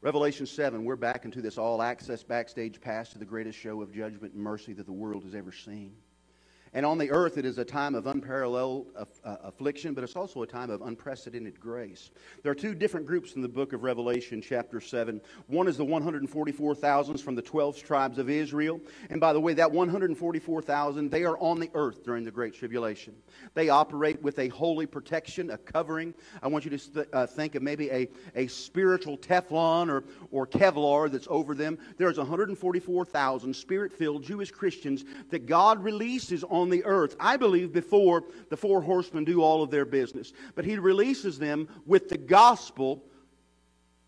Revelation 0.01 0.45
7, 0.45 0.83
we're 0.83 0.95
back 0.95 1.25
into 1.25 1.41
this 1.41 1.57
all 1.57 1.81
access 1.81 2.21
backstage 2.21 2.79
pass 2.79 3.09
to 3.09 3.17
the 3.17 3.25
greatest 3.25 3.57
show 3.57 3.81
of 3.81 3.91
judgment 3.91 4.33
and 4.33 4.43
mercy 4.43 4.73
that 4.73 4.85
the 4.85 4.91
world 4.91 5.23
has 5.23 5.33
ever 5.33 5.51
seen. 5.51 5.95
And 6.75 6.85
on 6.85 6.97
the 6.97 7.09
earth, 7.09 7.37
it 7.37 7.45
is 7.45 7.57
a 7.57 7.63
time 7.63 7.95
of 7.95 8.05
unparalleled 8.05 8.87
uh, 8.97 9.05
affliction, 9.43 9.93
but 9.93 10.03
it's 10.03 10.17
also 10.17 10.41
a 10.41 10.47
time 10.47 10.69
of 10.69 10.81
unprecedented 10.81 11.57
grace. 11.57 12.11
There 12.43 12.51
are 12.51 12.55
two 12.55 12.75
different 12.75 13.07
groups 13.07 13.35
in 13.35 13.41
the 13.41 13.47
book 13.47 13.71
of 13.71 13.83
Revelation, 13.83 14.41
chapter 14.41 14.81
7. 14.81 15.21
One 15.47 15.69
is 15.69 15.77
the 15.77 15.85
144,000 15.85 17.17
from 17.21 17.33
the 17.33 17.41
12 17.41 17.81
tribes 17.81 18.17
of 18.17 18.29
Israel. 18.29 18.81
And 19.09 19.21
by 19.21 19.31
the 19.31 19.39
way, 19.39 19.53
that 19.53 19.71
144,000, 19.71 21.09
they 21.09 21.23
are 21.23 21.37
on 21.37 21.61
the 21.61 21.71
earth 21.75 22.03
during 22.03 22.25
the 22.25 22.31
Great 22.31 22.53
Tribulation. 22.53 23.15
They 23.53 23.69
operate 23.69 24.21
with 24.21 24.37
a 24.37 24.49
holy 24.49 24.85
protection, 24.85 25.51
a 25.51 25.57
covering. 25.57 26.13
I 26.43 26.49
want 26.49 26.65
you 26.65 26.71
to 26.71 26.77
st- 26.77 27.07
uh, 27.13 27.25
think 27.25 27.55
of 27.55 27.63
maybe 27.63 27.89
a, 27.89 28.09
a 28.35 28.47
spiritual 28.47 29.17
Teflon 29.17 29.89
or, 29.89 30.03
or 30.29 30.45
Kevlar 30.45 31.09
that's 31.09 31.27
over 31.29 31.55
them. 31.55 31.77
There's 31.97 32.17
144,000 32.17 33.55
spirit 33.55 33.93
filled 33.93 34.23
Jewish 34.23 34.51
Christians 34.51 35.05
that 35.29 35.45
God 35.45 35.81
releases 35.81 36.43
on 36.43 36.64
on 36.65 36.71
the 36.71 36.83
earth, 36.83 37.15
I 37.19 37.37
believe, 37.37 37.71
before 37.71 38.23
the 38.49 38.57
four 38.57 38.81
horsemen 38.81 39.23
do 39.23 39.43
all 39.43 39.61
of 39.61 39.69
their 39.69 39.85
business. 39.85 40.33
But 40.55 40.65
he 40.65 40.79
releases 40.79 41.37
them 41.37 41.67
with 41.85 42.09
the 42.09 42.17
gospel 42.17 43.03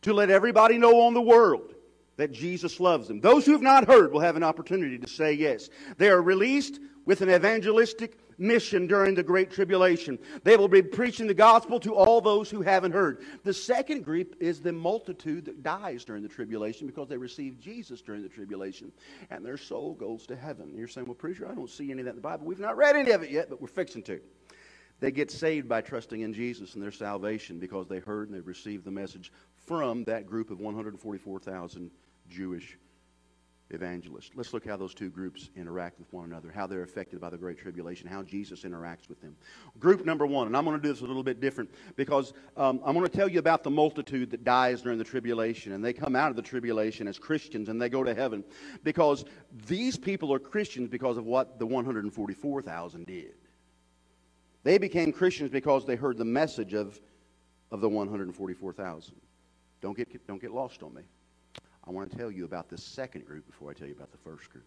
to 0.01 0.11
let 0.11 0.31
everybody 0.31 0.79
know 0.79 1.01
on 1.01 1.13
the 1.13 1.21
world 1.21 1.75
that 2.15 2.31
Jesus 2.31 2.79
loves 2.79 3.07
them. 3.07 3.21
Those 3.21 3.45
who 3.45 3.51
have 3.51 3.61
not 3.61 3.85
heard 3.85 4.11
will 4.11 4.21
have 4.21 4.35
an 4.35 4.43
opportunity 4.43 4.97
to 4.97 5.07
say 5.07 5.33
yes. 5.33 5.69
They 5.99 6.09
are 6.09 6.21
released 6.21 6.79
with 7.05 7.21
an 7.21 7.29
evangelistic 7.29 8.17
mission 8.37 8.87
during 8.87 9.15
the 9.15 9.23
Great 9.23 9.51
Tribulation. 9.51 10.19
They 10.43 10.57
will 10.57 10.67
be 10.67 10.81
preaching 10.81 11.27
the 11.27 11.33
gospel 11.33 11.79
to 11.81 11.95
all 11.95 12.21
those 12.21 12.49
who 12.49 12.61
haven't 12.61 12.91
heard. 12.91 13.23
The 13.43 13.53
second 13.53 14.03
group 14.03 14.35
is 14.39 14.61
the 14.61 14.73
multitude 14.73 15.45
that 15.45 15.63
dies 15.63 16.05
during 16.05 16.23
the 16.23 16.29
tribulation 16.29 16.87
because 16.87 17.07
they 17.07 17.17
receive 17.17 17.59
Jesus 17.59 18.01
during 18.01 18.23
the 18.23 18.29
tribulation 18.29 18.91
and 19.29 19.45
their 19.45 19.57
soul 19.57 19.93
goes 19.93 20.25
to 20.27 20.35
heaven. 20.35 20.73
You're 20.75 20.87
saying, 20.87 21.07
well, 21.07 21.15
preacher, 21.15 21.49
I 21.49 21.55
don't 21.55 21.69
see 21.69 21.91
any 21.91 22.01
of 22.01 22.05
that 22.05 22.11
in 22.11 22.17
the 22.17 22.21
Bible. 22.21 22.45
We've 22.45 22.59
not 22.59 22.77
read 22.77 22.95
any 22.95 23.11
of 23.11 23.23
it 23.23 23.31
yet, 23.31 23.49
but 23.49 23.61
we're 23.61 23.67
fixing 23.67 24.03
to. 24.03 24.19
They 24.99 25.11
get 25.11 25.29
saved 25.29 25.69
by 25.69 25.81
trusting 25.81 26.21
in 26.21 26.33
Jesus 26.33 26.73
and 26.73 26.81
their 26.81 26.91
salvation 26.91 27.59
because 27.59 27.87
they 27.87 27.99
heard 27.99 28.29
and 28.29 28.37
they 28.37 28.41
received 28.41 28.83
the 28.83 28.91
message 28.91 29.31
from 29.65 30.03
that 30.05 30.25
group 30.25 30.49
of 30.49 30.59
144,000 30.59 31.91
Jewish 32.29 32.77
evangelists. 33.69 34.31
Let's 34.35 34.53
look 34.53 34.65
how 34.65 34.77
those 34.77 34.93
two 34.93 35.09
groups 35.09 35.49
interact 35.55 35.99
with 35.99 36.11
one 36.13 36.25
another, 36.25 36.51
how 36.53 36.67
they're 36.67 36.83
affected 36.83 37.19
by 37.19 37.29
the 37.29 37.37
Great 37.37 37.57
Tribulation, 37.57 38.07
how 38.07 38.23
Jesus 38.23 38.63
interacts 38.63 39.09
with 39.09 39.21
them. 39.21 39.35
Group 39.79 40.05
number 40.05 40.25
one, 40.25 40.47
and 40.47 40.55
I'm 40.55 40.63
going 40.63 40.77
to 40.77 40.81
do 40.81 40.91
this 40.93 41.01
a 41.01 41.05
little 41.05 41.23
bit 41.23 41.41
different 41.41 41.69
because 41.95 42.33
um, 42.55 42.79
I'm 42.85 42.93
going 42.93 43.05
to 43.07 43.15
tell 43.15 43.27
you 43.27 43.39
about 43.39 43.63
the 43.63 43.69
multitude 43.69 44.31
that 44.31 44.43
dies 44.43 44.81
during 44.81 44.97
the 44.97 45.03
tribulation, 45.03 45.73
and 45.73 45.83
they 45.83 45.93
come 45.93 46.15
out 46.15 46.29
of 46.29 46.35
the 46.35 46.41
tribulation 46.41 47.07
as 47.07 47.19
Christians 47.19 47.69
and 47.69 47.81
they 47.81 47.89
go 47.89 48.03
to 48.03 48.13
heaven 48.13 48.43
because 48.83 49.25
these 49.67 49.97
people 49.97 50.33
are 50.33 50.39
Christians 50.39 50.89
because 50.89 51.17
of 51.17 51.25
what 51.25 51.59
the 51.59 51.65
144,000 51.65 53.05
did. 53.05 53.33
They 54.63 54.77
became 54.77 55.11
Christians 55.11 55.49
because 55.49 55.85
they 55.85 55.95
heard 55.95 56.17
the 56.17 56.25
message 56.25 56.73
of, 56.73 56.99
of 57.71 57.81
the 57.81 57.89
144,000. 57.89 59.15
Don't 59.81 59.95
get, 59.95 60.27
don't 60.27 60.41
get 60.41 60.51
lost 60.51 60.83
on 60.83 60.93
me. 60.93 61.03
I 61.87 61.91
want 61.91 62.11
to 62.11 62.17
tell 62.17 62.29
you 62.29 62.43
about 62.43 62.67
the 62.67 62.77
second 62.77 63.25
group 63.25 63.47
before 63.47 63.71
I 63.71 63.73
tell 63.73 63.87
you 63.87 63.93
about 63.93 64.11
the 64.11 64.17
first 64.17 64.49
group. 64.49 64.65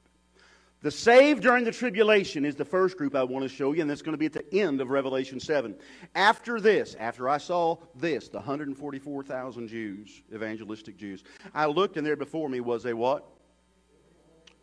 The 0.82 0.90
saved 0.90 1.42
during 1.42 1.64
the 1.64 1.72
tribulation 1.72 2.46
is 2.46 2.54
the 2.56 2.64
first 2.64 2.96
group 2.96 3.14
I 3.14 3.22
want 3.22 3.42
to 3.42 3.48
show 3.50 3.72
you, 3.72 3.82
and 3.82 3.90
that's 3.90 4.00
going 4.00 4.14
to 4.14 4.18
be 4.18 4.24
at 4.24 4.32
the 4.32 4.54
end 4.58 4.80
of 4.80 4.88
Revelation 4.88 5.38
7. 5.38 5.74
After 6.14 6.58
this, 6.58 6.96
after 6.98 7.28
I 7.28 7.36
saw 7.36 7.76
this, 7.94 8.28
the 8.28 8.38
144,000 8.38 9.68
Jews, 9.68 10.22
evangelistic 10.32 10.96
Jews, 10.96 11.22
I 11.52 11.66
looked, 11.66 11.98
and 11.98 12.06
there 12.06 12.16
before 12.16 12.48
me 12.48 12.60
was 12.60 12.86
a 12.86 12.96
what? 12.96 13.26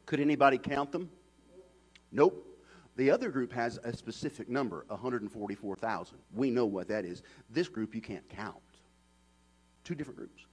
Could 0.07 0.19
anybody 0.19 0.57
count 0.57 0.91
them? 0.91 1.11
Nope. 2.11 2.43
The 2.95 3.11
other 3.11 3.29
group 3.29 3.53
has 3.53 3.77
a 3.83 3.95
specific 3.95 4.49
number, 4.49 4.85
144,000. 4.87 6.17
We 6.33 6.49
know 6.49 6.65
what 6.65 6.87
that 6.87 7.05
is. 7.05 7.21
This 7.51 7.67
group 7.67 7.93
you 7.93 8.01
can't 8.01 8.27
count. 8.27 8.55
Two 9.83 9.93
different 9.93 10.17
groups. 10.17 10.47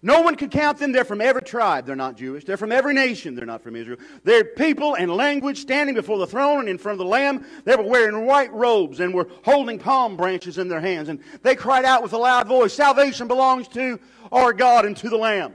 No 0.00 0.22
one 0.22 0.36
could 0.36 0.50
count 0.50 0.78
them. 0.78 0.92
They're 0.92 1.04
from 1.04 1.20
every 1.20 1.42
tribe. 1.42 1.86
They're 1.86 1.94
not 1.94 2.16
Jewish. 2.16 2.44
They're 2.44 2.56
from 2.56 2.72
every 2.72 2.94
nation. 2.94 3.34
They're 3.34 3.46
not 3.46 3.62
from 3.62 3.76
Israel. 3.76 3.98
They're 4.24 4.44
people 4.44 4.94
and 4.94 5.14
language 5.14 5.58
standing 5.58 5.94
before 5.94 6.18
the 6.18 6.26
throne 6.26 6.60
and 6.60 6.68
in 6.68 6.78
front 6.78 6.94
of 6.94 7.04
the 7.04 7.10
Lamb. 7.10 7.44
They 7.64 7.76
were 7.76 7.82
wearing 7.82 8.24
white 8.26 8.52
robes 8.52 9.00
and 9.00 9.12
were 9.12 9.28
holding 9.44 9.78
palm 9.78 10.16
branches 10.16 10.58
in 10.58 10.68
their 10.68 10.80
hands. 10.80 11.08
And 11.08 11.20
they 11.42 11.54
cried 11.54 11.84
out 11.84 12.02
with 12.02 12.12
a 12.14 12.18
loud 12.18 12.48
voice, 12.48 12.72
Salvation 12.72 13.28
belongs 13.28 13.68
to 13.68 14.00
our 14.30 14.52
God 14.52 14.86
and 14.86 14.96
to 14.96 15.08
the 15.08 15.18
Lamb. 15.18 15.54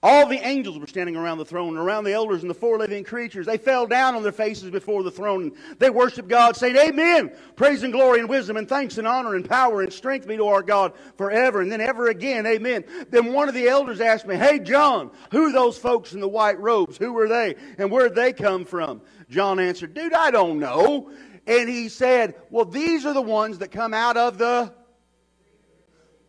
All 0.00 0.26
the 0.28 0.38
angels 0.46 0.78
were 0.78 0.86
standing 0.86 1.16
around 1.16 1.38
the 1.38 1.44
throne, 1.44 1.76
around 1.76 2.04
the 2.04 2.12
elders 2.12 2.42
and 2.42 2.50
the 2.50 2.54
four 2.54 2.78
living 2.78 3.02
creatures. 3.02 3.46
They 3.46 3.58
fell 3.58 3.84
down 3.84 4.14
on 4.14 4.22
their 4.22 4.30
faces 4.30 4.70
before 4.70 5.02
the 5.02 5.10
throne. 5.10 5.42
And 5.42 5.52
they 5.80 5.90
worshiped 5.90 6.28
God, 6.28 6.56
saying, 6.56 6.76
Amen. 6.76 7.32
Praise 7.56 7.82
and 7.82 7.92
glory 7.92 8.20
and 8.20 8.28
wisdom 8.28 8.56
and 8.56 8.68
thanks 8.68 8.98
and 8.98 9.08
honor 9.08 9.34
and 9.34 9.48
power 9.48 9.82
and 9.82 9.92
strength 9.92 10.28
be 10.28 10.36
to 10.36 10.46
our 10.46 10.62
God 10.62 10.92
forever 11.16 11.62
and 11.62 11.72
then 11.72 11.80
ever 11.80 12.08
again. 12.08 12.46
Amen. 12.46 12.84
Then 13.10 13.32
one 13.32 13.48
of 13.48 13.56
the 13.56 13.66
elders 13.66 14.00
asked 14.00 14.24
me, 14.24 14.36
Hey, 14.36 14.60
John, 14.60 15.10
who 15.32 15.46
are 15.46 15.52
those 15.52 15.76
folks 15.76 16.12
in 16.12 16.20
the 16.20 16.28
white 16.28 16.60
robes? 16.60 16.96
Who 16.96 17.12
were 17.12 17.28
they? 17.28 17.56
And 17.76 17.90
where'd 17.90 18.14
they 18.14 18.32
come 18.32 18.64
from? 18.64 19.02
John 19.28 19.58
answered, 19.58 19.94
Dude, 19.94 20.12
I 20.12 20.30
don't 20.30 20.60
know. 20.60 21.10
And 21.48 21.68
he 21.68 21.88
said, 21.88 22.36
Well, 22.50 22.66
these 22.66 23.04
are 23.04 23.14
the 23.14 23.20
ones 23.20 23.58
that 23.58 23.72
come 23.72 23.92
out 23.92 24.16
of 24.16 24.38
the. 24.38 24.72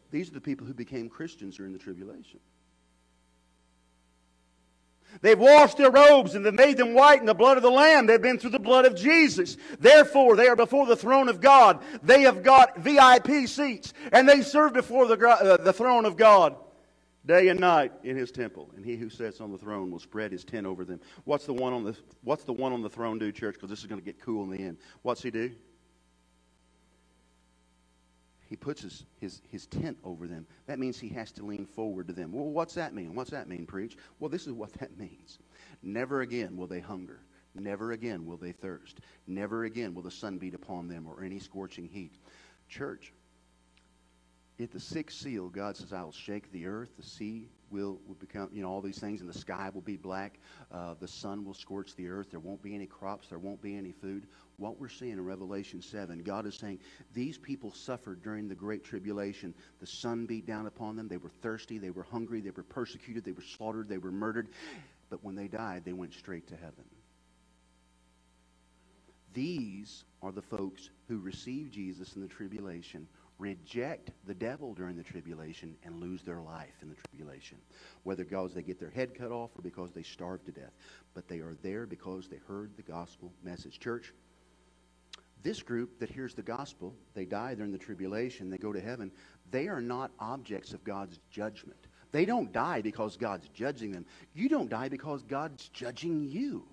These 0.10 0.30
are 0.30 0.34
the 0.34 0.42
people 0.42 0.66
who 0.66 0.74
became 0.74 1.08
Christians 1.08 1.58
during 1.58 1.72
the 1.72 1.78
tribulation. 1.78 2.40
They've 5.22 5.40
washed 5.40 5.78
their 5.78 5.92
robes 5.92 6.36
and 6.36 6.46
they've 6.46 6.54
made 6.54 6.78
them 6.78 6.94
white 6.94 7.20
in 7.20 7.26
the 7.26 7.34
blood 7.34 7.58
of 7.58 7.64
the 7.64 7.72
Lamb. 7.72 8.06
They've 8.06 8.22
been 8.22 8.40
through 8.40 8.52
the 8.52 8.60
blood 8.60 8.86
of 8.86 8.96
Jesus. 8.96 9.58
Therefore, 9.80 10.36
they 10.36 10.48
are 10.48 10.56
before 10.56 10.86
the 10.86 10.96
throne 10.96 11.28
of 11.28 11.42
God. 11.42 11.84
They 12.02 12.22
have 12.22 12.44
got 12.44 12.78
VIP 12.78 13.48
seats 13.48 13.94
and 14.12 14.28
they 14.28 14.42
serve 14.42 14.74
before 14.74 15.08
the, 15.08 15.28
uh, 15.28 15.58
the 15.58 15.74
throne 15.74 16.06
of 16.06 16.16
God 16.16 16.56
day 17.26 17.50
and 17.50 17.60
night 17.60 17.92
in 18.04 18.16
his 18.16 18.32
temple. 18.32 18.72
And 18.76 18.86
he 18.86 18.96
who 18.96 19.10
sits 19.10 19.42
on 19.42 19.52
the 19.52 19.58
throne 19.58 19.92
will 19.92 20.00
spread 20.00 20.32
his 20.32 20.44
tent 20.44 20.66
over 20.66 20.86
them. 20.86 21.00
What's 21.26 21.46
the 21.46 21.54
one 21.54 21.74
on 21.74 21.84
the, 21.84 21.96
what's 22.24 22.44
the, 22.44 22.54
one 22.54 22.74
on 22.74 22.82
the 22.82 22.90
throne 22.90 23.20
do, 23.20 23.32
church? 23.32 23.56
Because 23.56 23.70
this 23.70 23.80
is 23.80 23.86
going 23.86 24.00
to 24.00 24.06
get 24.06 24.20
cool 24.22 24.44
in 24.44 24.50
the 24.50 24.64
end. 24.64 24.78
What's 25.02 25.22
he 25.22 25.32
do? 25.32 25.52
He 28.50 28.56
puts 28.56 28.82
his, 28.82 29.06
his, 29.22 29.42
his 29.52 29.68
tent 29.68 29.96
over 30.04 30.28
them. 30.28 30.48
That 30.66 30.80
means 30.80 31.00
he 31.00 31.10
has 31.10 31.32
to 31.34 31.46
lean 31.46 31.68
forward 31.68 32.08
to 32.08 32.14
them. 32.14 32.32
Well, 32.32 32.46
what's 32.46 32.74
that 32.74 32.96
mean? 32.96 33.14
What's 33.14 33.30
that 33.30 33.48
mean, 33.48 33.68
preach? 33.68 33.96
Well, 34.20 34.30
this 34.30 34.48
is 34.48 34.54
what 34.54 34.74
that 34.74 34.98
means. 34.98 35.38
Never 35.84 36.22
again 36.22 36.58
will 36.58 36.66
they 36.66 36.80
hunger. 36.80 37.20
Never 37.54 37.92
again 37.92 38.26
will 38.26 38.38
they 38.38 38.52
thirst. 38.52 39.02
Never 39.28 39.66
again 39.66 39.94
will 39.94 40.02
the 40.02 40.10
sun 40.10 40.40
beat 40.40 40.56
upon 40.56 40.88
them 40.88 41.08
or 41.08 41.24
any 41.24 41.38
scorching 41.38 41.88
heat. 41.88 42.16
Church, 42.68 43.14
at 44.60 44.72
the 44.72 44.80
sixth 44.80 45.20
seal, 45.20 45.50
God 45.50 45.78
says, 45.78 45.94
I 45.94 46.02
will 46.02 46.12
shake 46.12 46.52
the 46.52 46.66
earth, 46.66 46.90
the 46.98 47.04
sea 47.04 47.50
will, 47.72 48.00
will 48.08 48.16
become, 48.16 48.50
you 48.52 48.62
know, 48.62 48.70
all 48.70 48.82
these 48.82 49.00
things, 49.00 49.22
and 49.22 49.30
the 49.30 49.38
sky 49.38 49.70
will 49.74 49.82
be 49.82 49.96
black. 49.96 50.40
Uh, 50.72 50.96
the 51.00 51.08
sun 51.08 51.46
will 51.46 51.54
scorch 51.54 51.96
the 51.96 52.08
earth. 52.08 52.32
There 52.32 52.40
won't 52.40 52.62
be 52.62 52.76
any 52.76 52.86
crops. 52.86 53.28
There 53.30 53.40
won't 53.40 53.62
be 53.62 53.76
any 53.76 53.92
food. 53.92 54.28
What 54.58 54.80
we're 54.80 54.90
seeing 54.90 55.14
in 55.14 55.24
Revelation 55.24 55.82
7, 55.82 56.22
God 56.24 56.46
is 56.46 56.56
saying 56.56 56.80
these 57.14 57.38
people 57.38 57.72
suffered 57.72 58.22
during 58.22 58.48
the 58.48 58.56
Great 58.56 58.84
Tribulation. 58.84 59.54
The 59.80 59.88
sun 59.88 60.26
beat 60.26 60.46
down 60.46 60.68
upon 60.68 60.96
them. 60.96 61.08
They 61.08 61.18
were 61.18 61.32
thirsty. 61.42 61.78
They 61.78 61.92
were 61.92 62.04
hungry. 62.04 62.42
They 62.42 62.52
were 62.52 62.64
persecuted. 62.64 63.24
They 63.24 63.32
were 63.32 63.42
slaughtered. 63.42 63.88
They 63.88 63.98
were 63.98 64.12
murdered. 64.12 64.50
But 65.10 65.24
when 65.24 65.36
they 65.36 65.48
died, 65.48 65.84
they 65.86 65.94
went 65.94 66.14
straight 66.14 66.48
to 66.50 66.56
heaven. 66.56 66.84
These 69.34 70.04
are 70.22 70.32
the 70.32 70.42
folks 70.42 70.90
who 71.08 71.20
received 71.20 71.74
Jesus 71.74 72.16
in 72.16 72.22
the 72.22 72.28
tribulation 72.28 73.08
reject 73.40 74.12
the 74.28 74.34
devil 74.34 74.74
during 74.74 74.96
the 74.96 75.04
tribulation 75.04 75.76
and 75.84 76.00
lose 76.00 76.22
their 76.22 76.42
life 76.42 76.76
in 76.82 76.90
the 76.90 76.96
tribulation. 76.96 77.58
Whether 78.04 78.26
because 78.26 78.54
they 78.54 78.62
get 78.62 78.80
their 78.80 78.90
head 78.90 79.16
cut 79.16 79.32
off 79.32 79.52
or 79.58 79.62
because 79.62 79.92
they 79.92 80.04
starve 80.04 80.44
to 80.46 80.52
death. 80.52 80.74
But 81.14 81.28
they 81.28 81.40
are 81.40 81.56
there 81.64 81.86
because 81.86 82.28
they 82.28 82.40
heard 82.48 82.76
the 82.76 82.84
gospel 82.84 83.32
message. 83.44 83.80
Church, 83.80 84.14
this 85.42 85.64
group 85.64 86.00
that 86.00 86.12
hears 86.12 86.34
the 86.34 86.42
gospel, 86.42 86.94
they 87.14 87.26
die 87.26 87.56
during 87.56 87.72
the 87.72 87.78
tribulation, 87.78 88.50
they 88.50 88.58
go 88.58 88.74
to 88.74 88.82
heaven, 88.82 89.10
they 89.52 89.68
are 89.70 89.82
not 89.82 90.12
objects 90.20 90.74
of 90.74 90.84
God's 90.84 91.18
judgment. 91.32 91.80
They 92.12 92.26
don't 92.26 92.52
die 92.52 92.82
because 92.82 93.16
God's 93.16 93.48
judging 93.50 93.92
them. 93.92 94.06
You 94.34 94.50
don't 94.50 94.70
die 94.70 94.90
because 94.90 95.24
God's 95.24 95.70
judging 95.70 96.28
you. 96.30 96.64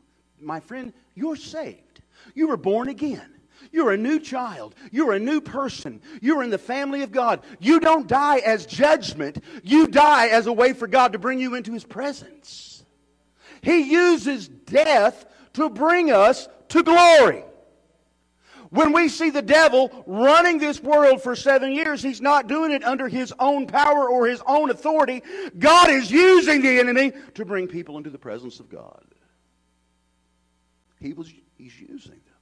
My 0.40 0.60
friend, 0.60 0.92
you're 1.14 1.36
saved. 1.36 2.00
You 2.34 2.48
were 2.48 2.56
born 2.56 2.88
again. 2.88 3.35
You're 3.72 3.92
a 3.92 3.96
new 3.96 4.18
child. 4.18 4.74
You're 4.90 5.12
a 5.12 5.18
new 5.18 5.40
person. 5.40 6.00
You're 6.20 6.42
in 6.42 6.50
the 6.50 6.58
family 6.58 7.02
of 7.02 7.12
God. 7.12 7.42
You 7.60 7.80
don't 7.80 8.06
die 8.06 8.38
as 8.38 8.66
judgment. 8.66 9.42
You 9.62 9.86
die 9.86 10.28
as 10.28 10.46
a 10.46 10.52
way 10.52 10.72
for 10.72 10.86
God 10.86 11.12
to 11.12 11.18
bring 11.18 11.40
you 11.40 11.54
into 11.54 11.72
His 11.72 11.84
presence. 11.84 12.84
He 13.62 13.90
uses 13.92 14.48
death 14.48 15.26
to 15.54 15.68
bring 15.68 16.10
us 16.10 16.48
to 16.68 16.82
glory. 16.82 17.42
When 18.70 18.92
we 18.92 19.08
see 19.08 19.30
the 19.30 19.42
devil 19.42 19.90
running 20.06 20.58
this 20.58 20.82
world 20.82 21.22
for 21.22 21.36
seven 21.36 21.72
years, 21.72 22.02
he's 22.02 22.20
not 22.20 22.46
doing 22.46 22.72
it 22.72 22.84
under 22.84 23.08
his 23.08 23.32
own 23.38 23.66
power 23.66 24.08
or 24.08 24.26
his 24.26 24.42
own 24.46 24.70
authority. 24.70 25.22
God 25.58 25.90
is 25.90 26.10
using 26.10 26.62
the 26.62 26.78
enemy 26.78 27.12
to 27.34 27.44
bring 27.44 27.68
people 27.68 27.96
into 27.96 28.10
the 28.10 28.18
presence 28.18 28.60
of 28.60 28.68
God. 28.68 29.04
He 31.00 31.12
was, 31.12 31.32
he's 31.56 31.78
using 31.80 32.12
them. 32.12 32.35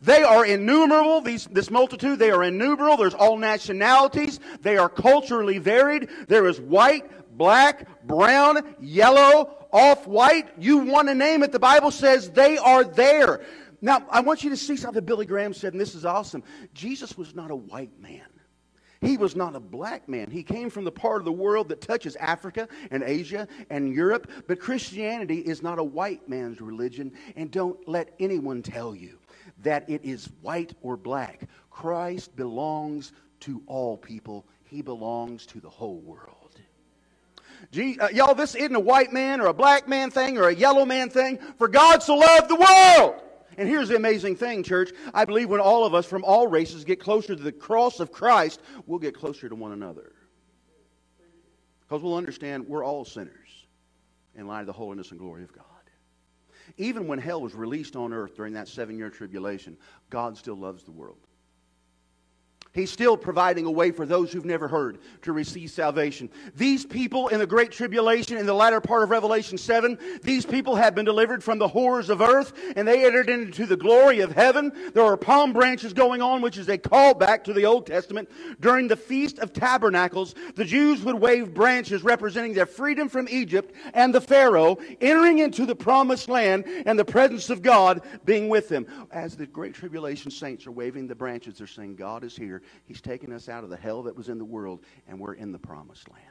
They 0.00 0.22
are 0.22 0.44
innumerable, 0.44 1.20
these, 1.20 1.46
this 1.46 1.70
multitude. 1.70 2.18
They 2.18 2.30
are 2.30 2.44
innumerable. 2.44 2.96
There's 2.96 3.14
all 3.14 3.36
nationalities. 3.36 4.40
They 4.60 4.76
are 4.76 4.88
culturally 4.88 5.58
varied. 5.58 6.08
There 6.28 6.46
is 6.46 6.60
white, 6.60 7.36
black, 7.36 8.06
brown, 8.06 8.74
yellow, 8.80 9.66
off 9.72 10.06
white. 10.06 10.48
You 10.58 10.78
want 10.78 11.08
to 11.08 11.14
name 11.14 11.42
it. 11.42 11.52
The 11.52 11.58
Bible 11.58 11.90
says 11.90 12.30
they 12.30 12.58
are 12.58 12.84
there. 12.84 13.44
Now, 13.80 14.04
I 14.10 14.20
want 14.20 14.42
you 14.42 14.50
to 14.50 14.56
see 14.56 14.76
something 14.76 15.04
Billy 15.04 15.26
Graham 15.26 15.54
said, 15.54 15.72
and 15.72 15.80
this 15.80 15.94
is 15.94 16.04
awesome. 16.04 16.42
Jesus 16.74 17.16
was 17.16 17.34
not 17.34 17.50
a 17.50 17.56
white 17.56 17.98
man. 18.00 18.26
He 19.00 19.16
was 19.16 19.36
not 19.36 19.54
a 19.54 19.60
black 19.60 20.08
man. 20.08 20.28
He 20.30 20.42
came 20.42 20.70
from 20.70 20.82
the 20.84 20.90
part 20.90 21.20
of 21.20 21.24
the 21.24 21.32
world 21.32 21.68
that 21.68 21.80
touches 21.80 22.16
Africa 22.16 22.68
and 22.90 23.04
Asia 23.04 23.46
and 23.70 23.94
Europe. 23.94 24.28
But 24.48 24.58
Christianity 24.58 25.38
is 25.38 25.62
not 25.62 25.78
a 25.78 25.84
white 25.84 26.28
man's 26.28 26.60
religion. 26.60 27.12
And 27.36 27.50
don't 27.50 27.86
let 27.88 28.12
anyone 28.18 28.62
tell 28.62 28.96
you 28.96 29.18
that 29.62 29.88
it 29.88 30.04
is 30.04 30.28
white 30.42 30.74
or 30.82 30.96
black. 30.96 31.42
Christ 31.70 32.34
belongs 32.36 33.12
to 33.40 33.62
all 33.66 33.96
people, 33.96 34.46
He 34.64 34.82
belongs 34.82 35.46
to 35.46 35.60
the 35.60 35.70
whole 35.70 36.00
world. 36.00 36.34
Gee, 37.70 37.98
uh, 37.98 38.08
y'all, 38.08 38.34
this 38.34 38.54
isn't 38.54 38.74
a 38.74 38.80
white 38.80 39.12
man 39.12 39.40
or 39.40 39.46
a 39.46 39.54
black 39.54 39.88
man 39.88 40.10
thing 40.10 40.38
or 40.38 40.48
a 40.48 40.54
yellow 40.54 40.84
man 40.84 41.10
thing. 41.10 41.38
For 41.58 41.68
God 41.68 42.02
so 42.02 42.14
loved 42.14 42.48
the 42.48 42.56
world. 42.56 43.20
And 43.56 43.68
here's 43.68 43.88
the 43.88 43.96
amazing 43.96 44.36
thing, 44.36 44.62
church. 44.62 44.92
I 45.12 45.24
believe 45.24 45.50
when 45.50 45.60
all 45.60 45.84
of 45.84 45.92
us 45.92 46.06
from 46.06 46.24
all 46.24 46.46
races 46.46 46.84
get 46.84 47.00
closer 47.00 47.34
to 47.34 47.42
the 47.42 47.52
cross 47.52 47.98
of 47.98 48.12
Christ, 48.12 48.60
we'll 48.86 49.00
get 49.00 49.14
closer 49.14 49.48
to 49.48 49.54
one 49.54 49.72
another. 49.72 50.12
Because 51.80 52.02
we'll 52.02 52.16
understand 52.16 52.68
we're 52.68 52.84
all 52.84 53.04
sinners 53.04 53.66
in 54.36 54.46
light 54.46 54.60
of 54.60 54.66
the 54.66 54.72
holiness 54.72 55.10
and 55.10 55.18
glory 55.18 55.42
of 55.42 55.52
God. 55.52 55.64
Even 56.76 57.06
when 57.06 57.18
hell 57.18 57.40
was 57.40 57.54
released 57.54 57.96
on 57.96 58.12
earth 58.12 58.36
during 58.36 58.52
that 58.54 58.68
seven 58.68 58.98
year 58.98 59.10
tribulation, 59.10 59.76
God 60.10 60.36
still 60.36 60.56
loves 60.56 60.84
the 60.84 60.90
world. 60.92 61.27
He's 62.74 62.90
still 62.90 63.16
providing 63.16 63.64
a 63.64 63.70
way 63.70 63.90
for 63.90 64.06
those 64.06 64.30
who've 64.30 64.44
never 64.44 64.68
heard 64.68 64.98
to 65.22 65.32
receive 65.32 65.70
salvation. 65.70 66.28
These 66.54 66.84
people 66.84 67.28
in 67.28 67.38
the 67.38 67.46
Great 67.46 67.72
Tribulation, 67.72 68.36
in 68.36 68.46
the 68.46 68.54
latter 68.54 68.80
part 68.80 69.02
of 69.02 69.10
Revelation 69.10 69.56
7, 69.58 69.98
these 70.22 70.44
people 70.44 70.76
have 70.76 70.94
been 70.94 71.04
delivered 71.04 71.42
from 71.42 71.58
the 71.58 71.66
horrors 71.66 72.10
of 72.10 72.20
earth 72.20 72.52
and 72.76 72.86
they 72.86 73.06
entered 73.06 73.30
into 73.30 73.66
the 73.66 73.76
glory 73.76 74.20
of 74.20 74.32
heaven. 74.32 74.70
There 74.92 75.02
are 75.02 75.16
palm 75.16 75.52
branches 75.52 75.92
going 75.92 76.20
on, 76.20 76.42
which 76.42 76.58
is 76.58 76.68
a 76.68 76.78
callback 76.78 77.42
to 77.44 77.52
the 77.52 77.64
Old 77.64 77.86
Testament. 77.86 78.28
During 78.60 78.86
the 78.86 78.96
Feast 78.96 79.38
of 79.38 79.52
Tabernacles, 79.52 80.34
the 80.54 80.64
Jews 80.64 81.02
would 81.02 81.16
wave 81.16 81.54
branches 81.54 82.02
representing 82.02 82.52
their 82.52 82.66
freedom 82.66 83.08
from 83.08 83.28
Egypt 83.30 83.74
and 83.94 84.14
the 84.14 84.20
Pharaoh, 84.20 84.76
entering 85.00 85.38
into 85.38 85.64
the 85.66 85.74
promised 85.74 86.28
land 86.28 86.64
and 86.86 86.98
the 86.98 87.04
presence 87.04 87.50
of 87.50 87.62
God 87.62 88.02
being 88.24 88.48
with 88.48 88.68
them. 88.68 88.86
As 89.10 89.36
the 89.36 89.46
Great 89.46 89.74
Tribulation 89.74 90.30
saints 90.30 90.66
are 90.66 90.72
waving 90.72 91.08
the 91.08 91.14
branches, 91.14 91.58
they're 91.58 91.66
saying, 91.66 91.96
God 91.96 92.24
is 92.24 92.36
here. 92.36 92.57
He's 92.84 93.00
taken 93.00 93.32
us 93.32 93.48
out 93.48 93.64
of 93.64 93.70
the 93.70 93.76
hell 93.76 94.02
that 94.04 94.16
was 94.16 94.28
in 94.28 94.38
the 94.38 94.44
world, 94.44 94.80
and 95.06 95.18
we're 95.18 95.34
in 95.34 95.52
the 95.52 95.58
promised 95.58 96.10
land. 96.10 96.24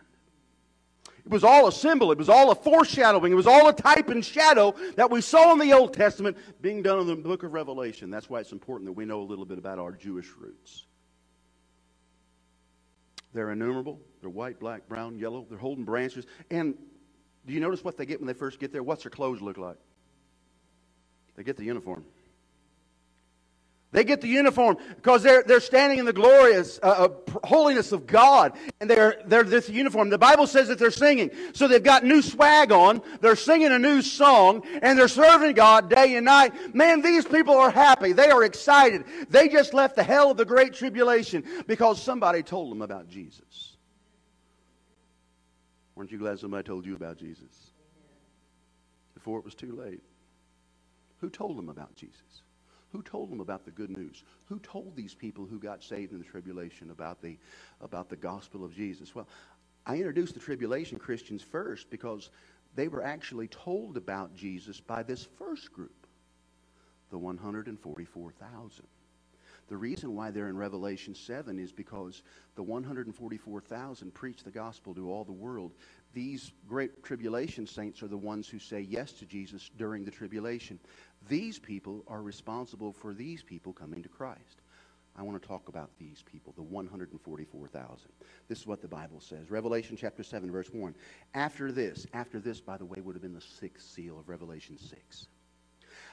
It 1.25 1.31
was 1.31 1.43
all 1.43 1.67
a 1.67 1.71
symbol. 1.71 2.11
It 2.13 2.17
was 2.17 2.29
all 2.29 2.51
a 2.51 2.55
foreshadowing. 2.55 3.33
It 3.33 3.35
was 3.35 3.47
all 3.47 3.67
a 3.67 3.73
type 3.73 4.07
and 4.09 4.23
shadow 4.23 4.73
that 4.95 5.11
we 5.11 5.19
saw 5.19 5.51
in 5.51 5.59
the 5.59 5.73
Old 5.73 5.93
Testament 5.93 6.37
being 6.61 6.81
done 6.81 6.99
in 6.99 7.07
the 7.07 7.15
book 7.17 7.43
of 7.43 7.53
Revelation. 7.53 8.09
That's 8.09 8.29
why 8.29 8.39
it's 8.39 8.53
important 8.53 8.87
that 8.87 8.93
we 8.93 9.03
know 9.03 9.21
a 9.21 9.23
little 9.23 9.45
bit 9.45 9.57
about 9.57 9.77
our 9.77 9.91
Jewish 9.91 10.29
roots. 10.39 10.85
They're 13.33 13.51
innumerable. 13.51 13.99
They're 14.21 14.29
white, 14.29 14.57
black, 14.57 14.87
brown, 14.87 15.19
yellow. 15.19 15.45
They're 15.49 15.57
holding 15.57 15.83
branches. 15.83 16.25
And 16.49 16.75
do 17.45 17.53
you 17.53 17.59
notice 17.59 17.83
what 17.83 17.97
they 17.97 18.05
get 18.05 18.19
when 18.19 18.27
they 18.27 18.33
first 18.33 18.59
get 18.59 18.71
there? 18.71 18.81
What's 18.81 19.03
their 19.03 19.09
clothes 19.09 19.41
look 19.41 19.57
like? 19.57 19.77
They 21.35 21.43
get 21.43 21.57
the 21.57 21.65
uniform. 21.65 22.05
They 23.93 24.03
get 24.03 24.19
the 24.19 24.27
uniform 24.27 24.77
because 24.97 25.23
they're, 25.23 25.43
they're 25.43 25.61
standing 25.61 25.97
in 25.99 26.05
the 26.05 26.13
glorious 26.13 26.77
uh, 26.83 27.07
uh, 27.07 27.47
holiness 27.47 27.93
of 27.93 28.05
God. 28.05 28.57
And 28.81 28.89
they're, 28.89 29.21
they're 29.25 29.43
this 29.43 29.69
uniform. 29.69 30.09
The 30.09 30.17
Bible 30.17 30.45
says 30.45 30.67
that 30.67 30.77
they're 30.77 30.91
singing. 30.91 31.31
So 31.53 31.69
they've 31.69 31.81
got 31.81 32.03
new 32.03 32.21
swag 32.21 32.73
on. 32.73 33.01
They're 33.21 33.37
singing 33.37 33.71
a 33.71 33.79
new 33.79 34.01
song. 34.01 34.63
And 34.81 34.99
they're 34.99 35.07
serving 35.07 35.53
God 35.53 35.89
day 35.89 36.15
and 36.15 36.25
night. 36.25 36.75
Man, 36.75 37.01
these 37.01 37.25
people 37.25 37.55
are 37.55 37.71
happy. 37.71 38.11
They 38.11 38.29
are 38.29 38.43
excited. 38.43 39.05
They 39.29 39.47
just 39.47 39.73
left 39.73 39.95
the 39.95 40.03
hell 40.03 40.31
of 40.31 40.37
the 40.37 40.45
great 40.45 40.73
tribulation 40.73 41.45
because 41.65 42.01
somebody 42.01 42.43
told 42.43 42.71
them 42.71 42.81
about 42.81 43.07
Jesus. 43.07 43.77
Weren't 45.95 46.11
you 46.11 46.19
glad 46.19 46.39
somebody 46.39 46.63
told 46.63 46.85
you 46.85 46.95
about 46.95 47.17
Jesus? 47.17 47.71
Before 49.13 49.39
it 49.39 49.45
was 49.45 49.55
too 49.55 49.75
late. 49.75 50.03
Who 51.19 51.29
told 51.29 51.57
them 51.57 51.69
about 51.69 51.95
Jesus? 51.95 52.43
Who 52.91 53.01
told 53.01 53.31
them 53.31 53.41
about 53.41 53.65
the 53.65 53.71
good 53.71 53.89
news? 53.89 54.23
Who 54.45 54.59
told 54.59 54.95
these 54.95 55.13
people 55.13 55.45
who 55.45 55.59
got 55.59 55.83
saved 55.83 56.13
in 56.13 56.19
the 56.19 56.23
tribulation 56.23 56.91
about 56.91 57.21
the, 57.21 57.37
about 57.81 58.09
the 58.09 58.15
gospel 58.15 58.63
of 58.63 58.73
Jesus? 58.73 59.13
Well, 59.13 59.27
I 59.85 59.95
introduced 59.95 60.33
the 60.33 60.39
tribulation 60.39 60.97
Christians 60.97 61.41
first 61.41 61.89
because 61.89 62.29
they 62.75 62.87
were 62.87 63.03
actually 63.03 63.47
told 63.47 63.97
about 63.97 64.35
Jesus 64.35 64.79
by 64.79 65.03
this 65.03 65.27
first 65.37 65.73
group, 65.73 66.07
the 67.09 67.17
144,000. 67.17 68.85
The 69.67 69.77
reason 69.77 70.15
why 70.15 70.31
they're 70.31 70.47
in 70.47 70.57
Revelation 70.57 71.13
7 71.13 71.59
is 71.59 71.71
because 71.71 72.23
the 72.55 72.63
144,000 72.63 74.13
preach 74.13 74.43
the 74.43 74.51
gospel 74.51 74.95
to 74.95 75.11
all 75.11 75.25
the 75.25 75.31
world. 75.33 75.73
These 76.13 76.53
great 76.67 77.03
tribulation 77.03 77.67
saints 77.67 78.01
are 78.01 78.07
the 78.07 78.17
ones 78.17 78.47
who 78.47 78.59
say 78.59 78.81
yes 78.81 79.11
to 79.13 79.25
Jesus 79.25 79.69
during 79.77 80.05
the 80.05 80.11
tribulation. 80.11 80.79
These 81.27 81.59
people 81.59 82.03
are 82.07 82.21
responsible 82.21 82.93
for 82.93 83.13
these 83.13 83.43
people 83.43 83.73
coming 83.73 84.01
to 84.03 84.09
Christ. 84.09 84.61
I 85.17 85.23
want 85.23 85.41
to 85.41 85.47
talk 85.47 85.67
about 85.67 85.89
these 85.97 86.23
people, 86.31 86.53
the 86.55 86.61
144,000. 86.61 88.09
This 88.47 88.59
is 88.59 88.67
what 88.67 88.81
the 88.81 88.87
Bible 88.87 89.19
says. 89.19 89.49
Revelation 89.49 89.97
chapter 89.99 90.21
7, 90.21 90.51
verse 90.51 90.69
1. 90.71 90.93
After 91.33 91.71
this, 91.71 92.05
after 92.13 92.39
this, 92.39 92.61
by 92.61 92.77
the 92.77 92.85
way, 92.85 93.01
would 93.01 93.15
have 93.15 93.23
been 93.23 93.33
the 93.33 93.41
sixth 93.41 93.89
seal 93.89 94.19
of 94.19 94.29
Revelation 94.29 94.77
6. 94.77 95.27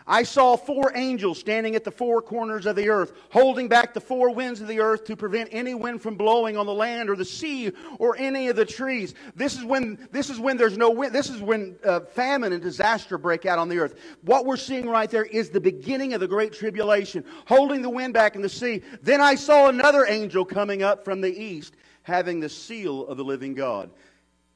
I 0.06 0.22
saw 0.22 0.56
four 0.56 0.92
angels 0.94 1.38
standing 1.38 1.74
at 1.76 1.84
the 1.84 1.90
four 1.90 2.20
corners 2.20 2.66
of 2.66 2.76
the 2.76 2.90
earth, 2.90 3.14
holding 3.30 3.68
back 3.68 3.94
the 3.94 4.00
four 4.00 4.34
winds 4.34 4.60
of 4.60 4.68
the 4.68 4.80
earth 4.80 5.04
to 5.06 5.16
prevent 5.16 5.48
any 5.50 5.74
wind 5.74 6.02
from 6.02 6.16
blowing 6.16 6.58
on 6.58 6.66
the 6.66 6.74
land 6.74 7.08
or 7.08 7.16
the 7.16 7.24
sea 7.24 7.72
or 7.98 8.14
any 8.18 8.48
of 8.48 8.56
the 8.56 8.66
trees. 8.66 9.14
This 9.34 9.56
is 9.56 9.64
when, 9.64 10.08
this 10.12 10.28
is 10.28 10.38
when 10.38 10.58
there's 10.58 10.76
no 10.76 10.90
wind. 10.90 11.14
This 11.14 11.30
is 11.30 11.40
when 11.40 11.76
uh, 11.84 12.00
famine 12.00 12.52
and 12.52 12.62
disaster 12.62 13.16
break 13.16 13.46
out 13.46 13.58
on 13.58 13.70
the 13.70 13.78
earth. 13.78 13.98
What 14.22 14.44
we're 14.44 14.58
seeing 14.58 14.88
right 14.88 15.10
there 15.10 15.24
is 15.24 15.48
the 15.48 15.60
beginning 15.60 16.12
of 16.12 16.20
the 16.20 16.28
great 16.28 16.52
tribulation, 16.52 17.24
holding 17.46 17.80
the 17.80 17.90
wind 17.90 18.12
back 18.12 18.36
in 18.36 18.42
the 18.42 18.48
sea. 18.48 18.82
Then 19.02 19.22
I 19.22 19.34
saw 19.34 19.68
another 19.68 20.04
angel 20.04 20.44
coming 20.44 20.82
up 20.82 21.02
from 21.02 21.22
the 21.22 21.34
east, 21.34 21.76
having 22.02 22.40
the 22.40 22.50
seal 22.50 23.06
of 23.06 23.16
the 23.16 23.24
living 23.24 23.54
God 23.54 23.90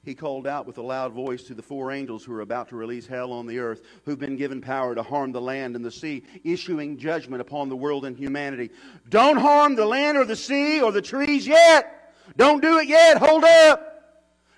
he 0.09 0.15
called 0.15 0.47
out 0.47 0.67
with 0.67 0.79
a 0.79 0.83
loud 0.83 1.13
voice 1.13 1.45
to 1.45 1.55
the 1.55 1.63
four 1.63 1.93
angels 1.93 2.25
who 2.25 2.33
are 2.33 2.41
about 2.41 2.71
to 2.71 2.77
release 2.77 3.07
hell 3.07 3.31
on 3.31 3.47
the 3.47 3.59
earth, 3.59 3.83
who've 4.05 4.19
been 4.19 4.37
given 4.37 4.61
power 4.61 4.95
to 4.95 5.03
harm 5.03 5.33
the 5.33 5.41
land 5.41 5.77
and 5.77 5.85
the 5.85 5.91
sea, 5.91 6.25
issuing 6.45 6.97
judgment 6.97 7.43
upon 7.43 7.69
the 7.69 7.77
world 7.77 8.07
and 8.07 8.17
humanity. 8.17 8.71
Don't 9.09 9.37
harm 9.37 9.77
the 9.77 9.85
land 9.85 10.17
or 10.17 10.25
the 10.25 10.35
sea 10.35 10.81
or 10.81 10.93
the 10.93 11.03
trees 11.03 11.47
yet. 11.47 12.15
Don't 12.37 12.63
do 12.63 12.79
it 12.79 12.89
yet. 12.89 13.19
Hold 13.19 13.45
up. 13.45 13.85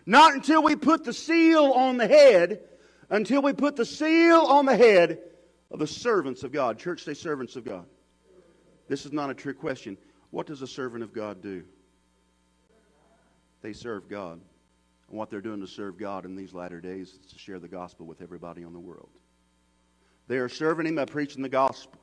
Not 0.06 0.34
until 0.34 0.62
we 0.62 0.76
put 0.76 1.04
the 1.04 1.12
seal 1.12 1.72
on 1.72 1.96
the 1.96 2.06
head, 2.06 2.60
until 3.10 3.42
we 3.42 3.52
put 3.52 3.74
the 3.74 3.84
seal 3.84 4.38
on 4.38 4.66
the 4.66 4.76
head 4.76 5.18
of 5.70 5.80
the 5.80 5.86
servants 5.86 6.44
of 6.44 6.52
God. 6.52 6.78
Church, 6.78 7.02
say 7.02 7.14
servants 7.14 7.56
of 7.56 7.64
God. 7.64 7.86
This 8.88 9.04
is 9.04 9.12
not 9.12 9.30
a 9.30 9.34
trick 9.34 9.58
question. 9.58 9.98
What 10.30 10.46
does 10.46 10.62
a 10.62 10.66
servant 10.66 11.02
of 11.02 11.12
God 11.12 11.42
do? 11.42 11.64
They 13.62 13.72
serve 13.72 14.08
God. 14.08 14.40
And 15.11 15.18
what 15.18 15.29
they're 15.29 15.40
doing 15.40 15.61
to 15.61 15.66
serve 15.66 15.99
God 15.99 16.25
in 16.25 16.37
these 16.37 16.55
latter 16.55 16.81
days 16.81 17.18
is 17.20 17.33
to 17.33 17.38
share 17.38 17.59
the 17.59 17.68
gospel 17.68 18.07
with 18.07 18.23
everybody 18.23 18.64
on 18.64 18.73
the 18.73 18.81
world. 18.81 19.11
They 20.29 20.38
are 20.38 20.49
serving 20.49 20.87
Him 20.87 20.94
by 20.94 21.05
preaching 21.05 21.42
the 21.42 21.49
gospel. 21.49 21.99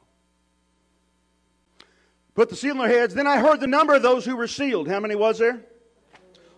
Put 2.36 2.50
the 2.50 2.56
seal 2.56 2.72
on 2.72 2.78
their 2.80 2.90
heads. 2.90 3.14
Then 3.14 3.26
I 3.26 3.40
heard 3.40 3.62
the 3.62 3.68
number 3.68 3.96
of 3.96 4.04
those 4.04 4.26
who 4.26 4.36
were 4.36 4.48
sealed. 4.48 4.88
How 4.90 5.00
many 5.00 5.16
was 5.16 5.40
there? 5.40 5.62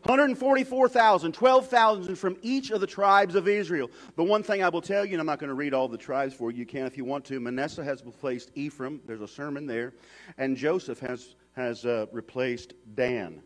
144,000, 0.04 1.34
12,000 1.34 2.16
from 2.16 2.38
each 2.42 2.72
of 2.72 2.82
the 2.82 2.88
tribes 2.88 3.36
of 3.36 3.48
Israel. 3.48 3.92
The 4.16 4.24
one 4.24 4.42
thing 4.42 4.64
I 4.64 4.70
will 4.70 4.82
tell 4.82 5.06
you, 5.06 5.14
and 5.14 5.20
I'm 5.20 5.28
not 5.28 5.40
going 5.40 5.50
to 5.50 5.54
read 5.54 5.74
all 5.74 5.88
the 5.88 5.98
tribes 5.98 6.34
for 6.34 6.52
you, 6.52 6.60
you 6.60 6.66
can 6.66 6.86
if 6.86 6.98
you 6.98 7.06
want 7.06 7.26
to. 7.26 7.40
Manasseh 7.40 7.84
has 7.84 8.04
replaced 8.04 8.50
Ephraim. 8.56 9.02
There's 9.06 9.22
a 9.22 9.28
sermon 9.28 9.68
there. 9.68 9.94
And 10.38 10.58
Joseph 10.58 11.00
has, 11.00 11.36
has 11.54 11.86
uh, 11.86 12.08
replaced 12.12 12.74
Dan. 12.96 13.42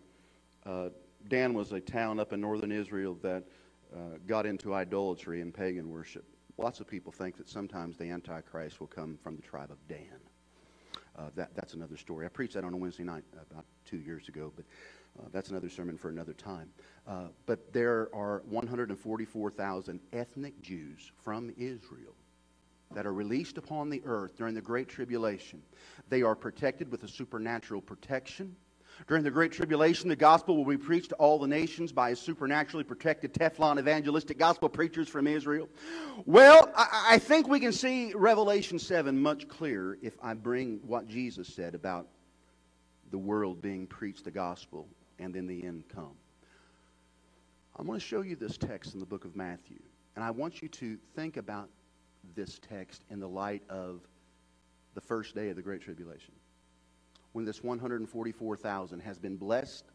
Uh, 0.66 0.90
Dan 1.28 1.54
was 1.54 1.72
a 1.72 1.80
town 1.80 2.20
up 2.20 2.34
in 2.34 2.42
northern 2.42 2.72
Israel 2.72 3.18
that 3.22 3.44
uh, 3.96 4.18
got 4.28 4.46
into 4.46 4.74
idolatry 4.74 5.42
and 5.42 5.54
pagan 5.54 5.90
worship. 5.90 6.26
Lots 6.58 6.80
of 6.80 6.88
people 6.88 7.12
think 7.12 7.38
that 7.38 7.50
sometimes 7.50 7.98
the 7.98 8.10
Antichrist 8.10 8.80
will 8.80 8.88
come 8.88 9.18
from 9.24 9.36
the 9.36 9.42
tribe 9.42 9.72
of 9.72 9.78
Dan. 9.88 10.20
uh, 11.18 11.30
that, 11.36 11.56
that's 11.56 11.74
another 11.74 11.98
story. 11.98 12.26
I 12.26 12.30
preached 12.30 12.54
that 12.56 12.64
on 12.64 12.74
a 12.74 12.78
Wednesday 12.78 13.04
night 13.04 13.24
about 13.52 13.66
two 13.86 13.98
years 13.98 14.28
ago, 14.28 14.52
but 14.56 14.66
uh, 15.20 15.28
that's 15.32 15.50
another 15.50 15.70
sermon 15.70 15.98
for 15.98 16.10
another 16.10 16.34
time. 16.34 16.70
Uh, 17.08 17.28
but 17.46 17.72
there 17.72 18.10
are 18.14 18.44
144,000 18.50 20.00
ethnic 20.12 20.62
Jews 20.62 21.12
from 21.24 21.52
Israel 21.58 22.16
that 22.94 23.06
are 23.06 23.14
released 23.14 23.58
upon 23.58 23.90
the 23.90 24.02
earth 24.06 24.38
during 24.38 24.54
the 24.54 24.62
Great 24.62 24.88
Tribulation. 24.88 25.62
They 26.10 26.22
are 26.22 26.36
protected 26.36 26.92
with 26.92 27.04
a 27.04 27.08
supernatural 27.08 27.82
protection. 27.82 28.56
During 29.08 29.24
the 29.24 29.32
Great 29.32 29.52
Tribulation, 29.52 30.10
the 30.10 30.16
gospel 30.16 30.56
will 30.56 30.66
be 30.66 30.78
preached 30.78 31.10
to 31.10 31.16
all 31.16 31.40
the 31.40 31.48
nations 31.48 31.92
by 31.92 32.12
a 32.12 32.16
supernaturally 32.16 32.84
protected 32.84 33.34
Teflon 33.34 33.80
evangelistic 33.80 34.38
gospel 34.38 34.70
preachers 34.70 35.10
from 35.10 35.28
Israel. 35.28 35.68
Well, 36.26 36.72
I, 36.76 37.08
I 37.12 37.20
think 37.20 37.48
we 37.48 37.60
can 37.60 37.72
see 37.72 38.14
Revelation 38.14 38.80
7 38.80 39.20
much 39.20 39.48
clearer 39.48 39.98
if 40.02 40.14
I 40.22 40.34
bring 40.34 40.80
what 40.86 41.08
Jesus 41.08 41.48
said 41.48 41.76
about 41.76 42.08
the 43.12 43.18
world 43.18 43.62
being 43.62 43.88
preached 43.88 44.24
the 44.24 44.32
gospel 44.32 44.88
and 45.20 45.34
then 45.34 45.48
the 45.48 45.64
end 45.64 45.84
come. 45.94 46.16
I'm 47.76 47.88
going 47.88 48.00
to 48.00 48.06
show 48.06 48.22
you 48.22 48.36
this 48.36 48.58
text 48.58 48.94
in 48.94 49.00
the 49.00 49.06
book 49.06 49.26
of 49.26 49.36
Matthew, 49.36 49.80
and 50.16 50.24
I 50.24 50.32
want 50.32 50.62
you 50.62 50.68
to 50.70 50.98
think 51.16 51.38
about 51.38 51.70
this 52.36 52.60
text 52.60 53.04
in 53.10 53.20
the 53.20 53.28
light 53.28 53.64
of 53.70 54.02
the 54.94 55.02
first 55.02 55.36
day 55.36 55.50
of 55.50 55.56
the 55.56 55.62
Great 55.62 55.82
Tribulation. 55.82 56.34
When 57.34 57.46
this 57.46 57.64
144,000 57.64 59.00
has 59.02 59.20
been 59.20 59.38
blessed 59.38 59.86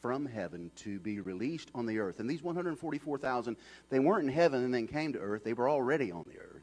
from 0.00 0.26
heaven 0.26 0.70
to 0.76 0.98
be 1.00 1.20
released 1.20 1.70
on 1.74 1.86
the 1.86 1.98
earth. 1.98 2.20
And 2.20 2.28
these 2.28 2.42
144,000, 2.42 3.56
they 3.90 3.98
weren't 3.98 4.24
in 4.24 4.32
heaven 4.32 4.64
and 4.64 4.72
then 4.72 4.86
came 4.86 5.12
to 5.12 5.18
earth, 5.18 5.44
they 5.44 5.52
were 5.52 5.68
already 5.68 6.12
on 6.12 6.24
the 6.26 6.38
earth. 6.38 6.62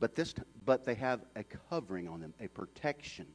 But, 0.00 0.16
this, 0.16 0.34
but 0.64 0.84
they 0.84 0.94
have 0.96 1.20
a 1.36 1.44
covering 1.70 2.08
on 2.08 2.20
them, 2.20 2.34
a 2.40 2.48
protection 2.48 3.26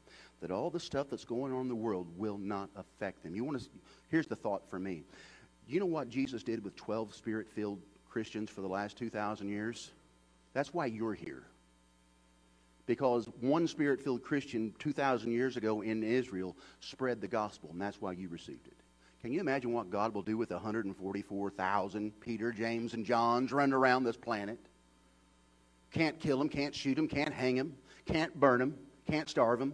that 0.41 0.51
all 0.51 0.69
the 0.69 0.79
stuff 0.79 1.07
that's 1.09 1.23
going 1.23 1.53
on 1.53 1.61
in 1.61 1.67
the 1.69 1.75
world 1.75 2.07
will 2.17 2.37
not 2.37 2.69
affect 2.75 3.23
them. 3.23 3.35
You 3.35 3.45
want 3.45 3.61
to, 3.61 3.69
here's 4.09 4.27
the 4.27 4.35
thought 4.35 4.69
for 4.69 4.77
me. 4.77 5.03
You 5.67 5.79
know 5.79 5.85
what 5.85 6.09
Jesus 6.09 6.43
did 6.43 6.63
with 6.63 6.75
12 6.75 7.15
spirit 7.15 7.47
filled 7.49 7.81
Christians 8.09 8.49
for 8.49 8.61
the 8.61 8.67
last 8.67 8.97
2,000 8.97 9.47
years? 9.47 9.91
That's 10.53 10.73
why 10.73 10.87
you're 10.87 11.13
here. 11.13 11.43
Because 12.87 13.29
one 13.41 13.67
spirit 13.67 14.01
filled 14.01 14.23
Christian 14.23 14.73
2,000 14.79 15.31
years 15.31 15.57
ago 15.57 15.81
in 15.81 16.03
Israel 16.03 16.55
spread 16.79 17.21
the 17.21 17.27
gospel, 17.27 17.69
and 17.71 17.79
that's 17.79 18.01
why 18.01 18.13
you 18.13 18.29
received 18.29 18.65
it. 18.65 18.77
Can 19.21 19.33
you 19.33 19.41
imagine 19.41 19.73
what 19.73 19.89
God 19.91 20.13
will 20.13 20.21
do 20.21 20.37
with 20.37 20.51
144,000 20.51 22.19
Peter, 22.21 22.51
James, 22.51 22.93
and 22.93 23.05
Johns 23.05 23.51
running 23.51 23.73
around 23.73 24.05
this 24.05 24.15
planet? 24.15 24.57
Can't 25.91 26.17
kill 26.19 26.37
them, 26.37 26.49
can't 26.49 26.73
shoot 26.73 26.95
them, 26.95 27.07
can't 27.07 27.33
hang 27.33 27.55
them, 27.55 27.75
can't 28.05 28.33
burn 28.39 28.59
them, 28.59 28.77
can't 29.05 29.29
starve 29.29 29.59
them, 29.59 29.73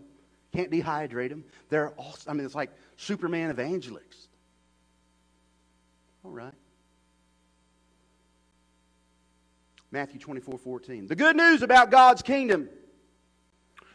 can't 0.51 0.71
dehydrate 0.71 1.29
them. 1.29 1.43
They're 1.69 1.89
all, 1.91 2.15
I 2.27 2.33
mean, 2.33 2.45
it's 2.45 2.55
like 2.55 2.71
Superman 2.97 3.51
evangelists. 3.51 4.27
All 6.25 6.31
right. 6.31 6.53
Matthew 9.91 10.19
24, 10.19 10.57
14. 10.57 11.07
The 11.07 11.15
good 11.15 11.35
news 11.35 11.61
about 11.61 11.91
God's 11.91 12.23
kingdom. 12.23 12.69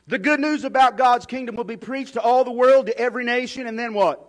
The 0.09 0.19
good 0.19 0.41
news 0.41 0.65
about 0.65 0.97
God's 0.97 1.27
kingdom 1.27 1.55
will 1.55 1.65
be 1.65 1.77
preached 1.77 2.15
to 2.15 2.23
all 2.23 2.43
the 2.43 2.51
world, 2.51 2.87
to 2.87 2.99
every 2.99 3.25
nation, 3.25 3.67
and 3.67 3.79
then 3.79 3.93
what? 3.93 4.25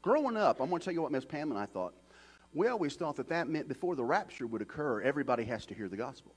Growing 0.00 0.36
up, 0.36 0.60
I'm 0.60 0.70
going 0.70 0.78
to 0.78 0.84
tell 0.84 0.94
you 0.94 1.02
what 1.02 1.10
Miss 1.10 1.24
Pam 1.24 1.50
and 1.50 1.58
I 1.58 1.66
thought. 1.66 1.92
We 2.54 2.68
always 2.68 2.94
thought 2.94 3.16
that 3.16 3.28
that 3.30 3.48
meant 3.48 3.66
before 3.66 3.96
the 3.96 4.04
rapture 4.04 4.46
would 4.46 4.62
occur, 4.62 5.00
everybody 5.00 5.42
has 5.44 5.66
to 5.66 5.74
hear 5.74 5.88
the 5.88 5.96
gospel. 5.96 6.32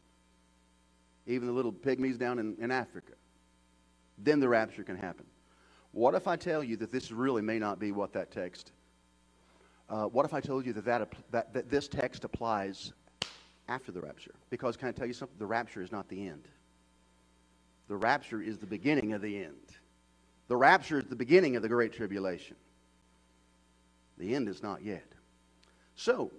Even 1.28 1.48
the 1.48 1.54
little 1.54 1.72
pygmies 1.72 2.18
down 2.18 2.40
in, 2.40 2.56
in 2.60 2.72
Africa. 2.72 3.14
Then 4.18 4.40
the 4.40 4.50
rapture 4.50 4.84
can 4.84 4.98
happen. 4.98 5.26
What 5.92 6.16
if 6.16 6.28
I 6.28 6.38
tell 6.38 6.64
you 6.64 6.76
that 6.78 6.92
this 6.92 7.12
really 7.12 7.44
may 7.44 7.60
not 7.60 7.80
be 7.80 7.92
what 7.92 8.14
that 8.14 8.32
text? 8.32 8.72
Uh, 9.90 10.06
what 10.06 10.26
if 10.26 10.34
I 10.34 10.42
told 10.42 10.66
you 10.66 10.74
that, 10.74 10.86
that, 10.86 11.14
that, 11.30 11.54
that 11.54 11.70
this 11.70 11.88
text 11.88 12.24
applies 12.24 12.94
after 13.68 13.92
the 13.92 14.02
rapture? 14.02 14.34
Because 14.50 14.76
can 14.76 14.88
I 14.88 14.92
tell 14.92 15.06
you 15.06 15.14
something? 15.14 15.38
The 15.38 15.46
rapture 15.46 15.84
is 15.84 15.92
not 15.92 16.10
the 16.10 16.28
end. 16.28 16.48
The 17.94 17.98
rapture 17.98 18.42
is 18.42 18.58
the 18.58 18.66
beginning 18.66 19.14
of 19.14 19.22
the 19.22 19.44
end. 19.44 19.54
The 20.48 20.58
rapture 20.58 20.98
is 20.98 21.06
the 21.06 21.16
beginning 21.16 21.56
of 21.56 21.62
the 21.62 21.70
Great 21.70 21.94
Tribulation. 21.94 22.56
The 24.18 24.34
end 24.34 24.50
is 24.50 24.64
not 24.64 24.82
yet. 24.82 25.06
So, 25.96 26.32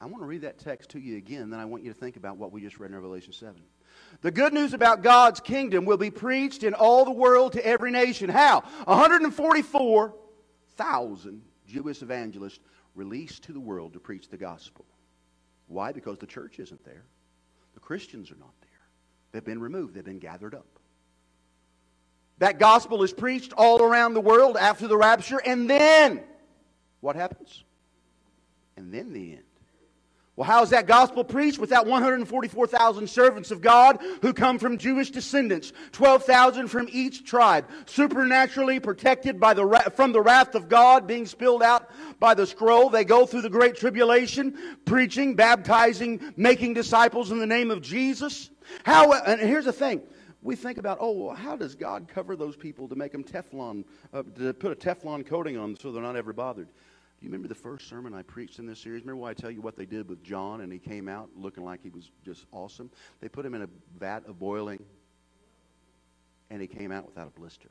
I 0.00 0.06
want 0.06 0.22
to 0.22 0.28
read 0.28 0.42
that 0.42 0.60
text 0.60 0.90
to 0.90 1.00
you 1.00 1.16
again, 1.16 1.50
then 1.50 1.58
I 1.58 1.64
want 1.64 1.82
you 1.82 1.92
to 1.92 1.98
think 1.98 2.16
about 2.16 2.36
what 2.36 2.52
we 2.52 2.60
just 2.60 2.78
read 2.78 2.90
in 2.90 2.94
Revelation 2.94 3.32
7. 3.32 3.60
The 4.20 4.30
good 4.30 4.54
news 4.54 4.72
about 4.72 5.02
God's 5.02 5.40
kingdom 5.40 5.86
will 5.86 5.96
be 5.96 6.12
preached 6.12 6.62
in 6.62 6.74
all 6.74 7.04
the 7.04 7.10
world 7.10 7.54
to 7.54 7.66
every 7.66 7.90
nation. 7.90 8.30
How? 8.30 8.60
144,000 8.84 11.42
Jewish 11.66 12.00
evangelists 12.00 12.60
released 12.94 13.42
to 13.42 13.52
the 13.52 13.58
world 13.58 13.94
to 13.94 13.98
preach 13.98 14.28
the 14.28 14.36
gospel. 14.36 14.84
Why? 15.66 15.90
Because 15.90 16.18
the 16.18 16.28
church 16.28 16.60
isn't 16.60 16.84
there. 16.84 17.02
The 17.74 17.80
Christians 17.80 18.30
are 18.30 18.36
not. 18.36 18.54
They've 19.32 19.44
been 19.44 19.60
removed, 19.60 19.94
they've 19.94 20.04
been 20.04 20.18
gathered 20.18 20.54
up. 20.54 20.66
That 22.38 22.58
gospel 22.58 23.02
is 23.02 23.12
preached 23.12 23.52
all 23.52 23.82
around 23.82 24.14
the 24.14 24.20
world 24.20 24.56
after 24.56 24.88
the 24.88 24.96
rapture, 24.96 25.40
and 25.44 25.68
then 25.68 26.22
what 27.00 27.16
happens? 27.16 27.64
And 28.76 28.92
then 28.92 29.12
the 29.12 29.32
end. 29.32 29.42
Well, 30.36 30.48
how 30.48 30.62
is 30.62 30.70
that 30.70 30.86
gospel 30.86 31.22
preached? 31.22 31.58
Without 31.58 31.86
144,000 31.86 33.10
servants 33.10 33.50
of 33.50 33.60
God 33.60 33.98
who 34.22 34.32
come 34.32 34.58
from 34.58 34.78
Jewish 34.78 35.10
descendants, 35.10 35.74
12,000 35.92 36.68
from 36.68 36.88
each 36.90 37.26
tribe, 37.26 37.66
supernaturally 37.84 38.80
protected 38.80 39.38
by 39.38 39.52
the, 39.52 39.92
from 39.94 40.12
the 40.12 40.22
wrath 40.22 40.54
of 40.54 40.70
God 40.70 41.06
being 41.06 41.26
spilled 41.26 41.62
out 41.62 41.90
by 42.18 42.32
the 42.32 42.46
scroll. 42.46 42.88
They 42.88 43.04
go 43.04 43.26
through 43.26 43.42
the 43.42 43.50
great 43.50 43.76
tribulation, 43.76 44.56
preaching, 44.86 45.34
baptizing, 45.34 46.32
making 46.38 46.72
disciples 46.72 47.30
in 47.30 47.38
the 47.38 47.46
name 47.46 47.70
of 47.70 47.82
Jesus. 47.82 48.48
How, 48.84 49.12
and 49.12 49.40
here's 49.40 49.64
the 49.64 49.72
thing. 49.72 50.02
We 50.42 50.56
think 50.56 50.78
about, 50.78 50.98
oh, 51.00 51.12
well, 51.12 51.36
how 51.36 51.56
does 51.56 51.74
God 51.74 52.08
cover 52.08 52.34
those 52.34 52.56
people 52.56 52.88
to 52.88 52.96
make 52.96 53.12
them 53.12 53.22
Teflon, 53.22 53.84
uh, 54.14 54.22
to 54.38 54.54
put 54.54 54.72
a 54.72 54.74
Teflon 54.74 55.26
coating 55.26 55.58
on 55.58 55.72
them 55.72 55.76
so 55.80 55.92
they're 55.92 56.02
not 56.02 56.16
ever 56.16 56.32
bothered? 56.32 56.68
Do 56.68 57.26
you 57.26 57.30
remember 57.30 57.48
the 57.48 57.54
first 57.54 57.86
sermon 57.86 58.14
I 58.14 58.22
preached 58.22 58.58
in 58.58 58.66
this 58.66 58.80
series? 58.80 59.02
Remember 59.02 59.20
why 59.20 59.30
I 59.30 59.34
tell 59.34 59.50
you 59.50 59.60
what 59.60 59.76
they 59.76 59.84
did 59.84 60.08
with 60.08 60.22
John 60.22 60.62
and 60.62 60.72
he 60.72 60.78
came 60.78 61.06
out 61.06 61.28
looking 61.36 61.64
like 61.64 61.82
he 61.82 61.90
was 61.90 62.10
just 62.24 62.46
awesome? 62.50 62.90
They 63.20 63.28
put 63.28 63.44
him 63.44 63.54
in 63.54 63.60
a 63.60 63.68
vat 63.98 64.22
of 64.26 64.38
boiling 64.38 64.82
and 66.48 66.62
he 66.62 66.66
came 66.66 66.90
out 66.90 67.04
without 67.04 67.28
a 67.28 67.38
blister. 67.38 67.70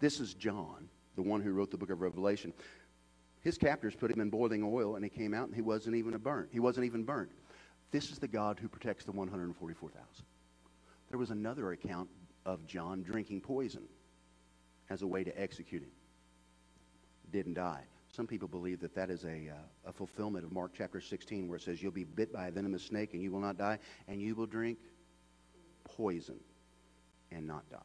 This 0.00 0.18
is 0.18 0.34
John, 0.34 0.88
the 1.14 1.22
one 1.22 1.40
who 1.40 1.52
wrote 1.52 1.70
the 1.70 1.78
book 1.78 1.90
of 1.90 2.00
Revelation. 2.00 2.52
His 3.42 3.56
captors 3.56 3.94
put 3.94 4.10
him 4.10 4.20
in 4.20 4.30
boiling 4.30 4.64
oil 4.64 4.96
and 4.96 5.04
he 5.04 5.08
came 5.08 5.32
out 5.32 5.46
and 5.46 5.54
he 5.54 5.62
wasn't 5.62 5.94
even 5.94 6.14
a 6.14 6.18
burnt. 6.18 6.48
He 6.50 6.58
wasn't 6.58 6.86
even 6.86 7.04
burnt. 7.04 7.30
This 7.94 8.10
is 8.10 8.18
the 8.18 8.26
God 8.26 8.58
who 8.58 8.66
protects 8.66 9.04
the 9.04 9.12
144,000. 9.12 10.02
There 11.10 11.16
was 11.16 11.30
another 11.30 11.70
account 11.70 12.08
of 12.44 12.66
John 12.66 13.04
drinking 13.04 13.42
poison 13.42 13.84
as 14.90 15.02
a 15.02 15.06
way 15.06 15.22
to 15.22 15.40
execute 15.40 15.82
him 15.82 15.92
didn't 17.30 17.54
die. 17.54 17.84
Some 18.08 18.26
people 18.26 18.48
believe 18.48 18.80
that 18.80 18.96
that 18.96 19.10
is 19.10 19.22
a, 19.22 19.48
uh, 19.48 19.90
a 19.90 19.92
fulfillment 19.92 20.44
of 20.44 20.50
Mark 20.50 20.72
chapter 20.76 21.00
16, 21.00 21.46
where 21.46 21.56
it 21.56 21.62
says, 21.62 21.80
You'll 21.80 21.92
be 21.92 22.02
bit 22.02 22.32
by 22.32 22.48
a 22.48 22.50
venomous 22.50 22.82
snake 22.82 23.14
and 23.14 23.22
you 23.22 23.30
will 23.30 23.38
not 23.38 23.56
die, 23.56 23.78
and 24.08 24.20
you 24.20 24.34
will 24.34 24.46
drink 24.46 24.78
poison 25.84 26.40
and 27.30 27.46
not 27.46 27.62
die. 27.70 27.78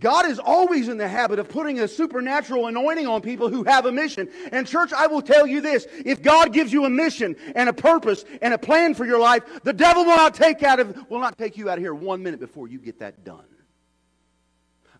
God 0.00 0.26
is 0.26 0.38
always 0.38 0.88
in 0.88 0.96
the 0.96 1.08
habit 1.08 1.38
of 1.38 1.48
putting 1.48 1.80
a 1.80 1.88
supernatural 1.88 2.66
anointing 2.66 3.06
on 3.06 3.20
people 3.20 3.48
who 3.48 3.64
have 3.64 3.84
a 3.86 3.92
mission. 3.92 4.28
And, 4.52 4.66
church, 4.66 4.92
I 4.92 5.08
will 5.08 5.22
tell 5.22 5.46
you 5.46 5.60
this 5.60 5.86
if 6.04 6.22
God 6.22 6.52
gives 6.52 6.72
you 6.72 6.84
a 6.84 6.90
mission 6.90 7.34
and 7.56 7.68
a 7.68 7.72
purpose 7.72 8.24
and 8.40 8.54
a 8.54 8.58
plan 8.58 8.94
for 8.94 9.04
your 9.04 9.18
life, 9.18 9.42
the 9.64 9.72
devil 9.72 10.04
will 10.04 10.16
not 10.16 10.34
take, 10.34 10.62
out 10.62 10.78
of, 10.78 11.10
will 11.10 11.20
not 11.20 11.36
take 11.36 11.56
you 11.56 11.68
out 11.68 11.78
of 11.78 11.84
here 11.84 11.94
one 11.94 12.22
minute 12.22 12.38
before 12.38 12.68
you 12.68 12.78
get 12.78 13.00
that 13.00 13.24
done. 13.24 13.44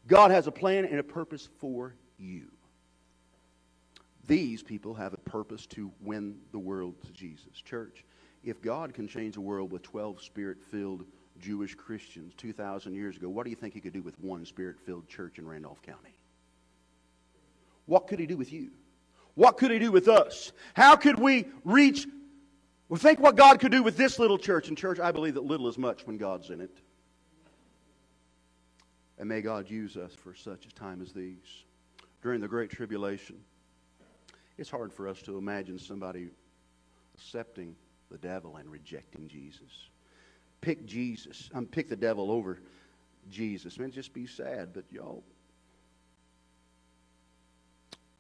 God 0.09 0.31
has 0.31 0.47
a 0.47 0.53
plan 0.53 0.85
and 0.85 0.99
a 0.99 1.05
purpose 1.05 1.49
for 1.59 1.95
you. 2.19 2.49
These 4.27 4.63
people 4.63 4.95
have 4.95 5.15
a 5.15 5.19
purpose 5.19 5.67
to 5.69 5.93
win 6.01 6.37
the 6.51 6.59
world 6.59 6.95
to 7.07 7.13
Jesus. 7.13 7.61
Church, 7.65 8.05
if 8.43 8.61
God 8.61 8.95
can 8.95 9.07
change 9.07 9.35
the 9.35 9.41
world 9.41 9.71
with 9.71 9.83
12 9.83 10.23
spirit 10.23 10.59
filled 10.71 11.05
Jewish 11.41 11.75
Christians 11.75 12.35
2,000 12.37 12.95
years 12.95 13.17
ago, 13.17 13.29
what 13.29 13.45
do 13.45 13.51
you 13.51 13.57
think 13.57 13.75
he 13.75 13.81
could 13.81 13.93
do 13.93 14.03
with 14.03 14.19
one 14.21 14.45
spirit 14.45 14.77
filled 14.85 15.09
church 15.09 15.39
in 15.39 15.47
Randolph 15.47 15.83
County? 15.83 16.15
What 17.87 18.07
could 18.07 18.19
he 18.19 18.27
do 18.27 18.37
with 18.37 18.53
you? 18.53 18.71
What 19.35 19.57
could 19.57 19.71
he 19.71 19.79
do 19.79 19.93
with 19.93 20.09
us? 20.09 20.53
How 20.75 20.97
could 20.97 21.19
we 21.19 21.47
reach? 21.65 22.07
Well, 22.89 22.99
think 22.99 23.21
what 23.21 23.37
God 23.37 23.61
could 23.61 23.73
do 23.73 23.83
with 23.83 23.97
this 23.97 24.19
little 24.19 24.39
church. 24.39 24.69
And, 24.69 24.77
church, 24.77 24.99
I 24.99 25.13
believe 25.13 25.35
that 25.35 25.45
little 25.45 25.69
is 25.69 25.79
much 25.79 26.07
when 26.07 26.19
God's 26.19 26.51
in 26.51 26.61
it. 26.61 26.77
And 29.19 29.29
may 29.29 29.41
God 29.41 29.71
use 29.71 29.97
us 29.97 30.13
for 30.15 30.35
such 30.35 30.67
a 30.67 30.75
time 30.75 31.03
as 31.03 31.13
these 31.13 31.65
during 32.23 32.41
the 32.41 32.49
Great 32.49 32.71
Tribulation. 32.71 33.37
It's 34.59 34.71
hard 34.71 34.93
for 34.93 35.09
us 35.09 35.23
to 35.23 35.39
imagine 35.39 35.79
somebody 35.79 36.31
accepting 37.15 37.77
the 38.11 38.19
devil 38.19 38.57
and 38.57 38.69
rejecting 38.71 39.29
Jesus. 39.29 39.89
Pick 40.61 40.87
Jesus. 40.87 41.51
I'm 41.55 41.67
pick 41.67 41.89
the 41.89 41.97
devil 41.97 42.31
over 42.31 42.61
Jesus. 43.31 43.79
Man, 43.79 43.91
just 43.91 44.13
be 44.13 44.27
sad, 44.27 44.71
but 44.73 44.85
y'all. 44.91 45.23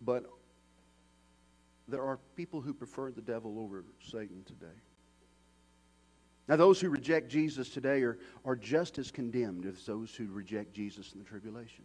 But 0.01 0.24
there 1.88 2.03
are 2.03 2.18
people 2.37 2.61
who 2.61 2.74
prefer 2.74 3.11
the 3.11 3.22
devil 3.22 3.59
over 3.59 3.85
Satan 4.01 4.44
today. 4.44 4.66
Now, 6.46 6.57
those 6.57 6.81
who 6.81 6.88
reject 6.88 7.29
Jesus 7.29 7.68
today 7.68 8.03
are, 8.03 8.18
are 8.44 8.57
just 8.57 8.98
as 8.98 9.11
condemned 9.11 9.66
as 9.66 9.85
those 9.85 10.14
who 10.14 10.27
reject 10.29 10.72
Jesus 10.72 11.12
in 11.12 11.18
the 11.18 11.24
tribulation. 11.24 11.85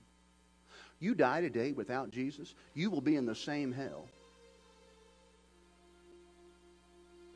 You 1.00 1.16
die 1.16 1.42
today 1.42 1.74
without 1.74 2.12
Jesus, 2.12 2.56
you 2.74 2.90
will 2.90 3.02
be 3.02 3.18
in 3.18 3.26
the 3.26 3.36
same 3.36 3.74
hell 3.74 4.08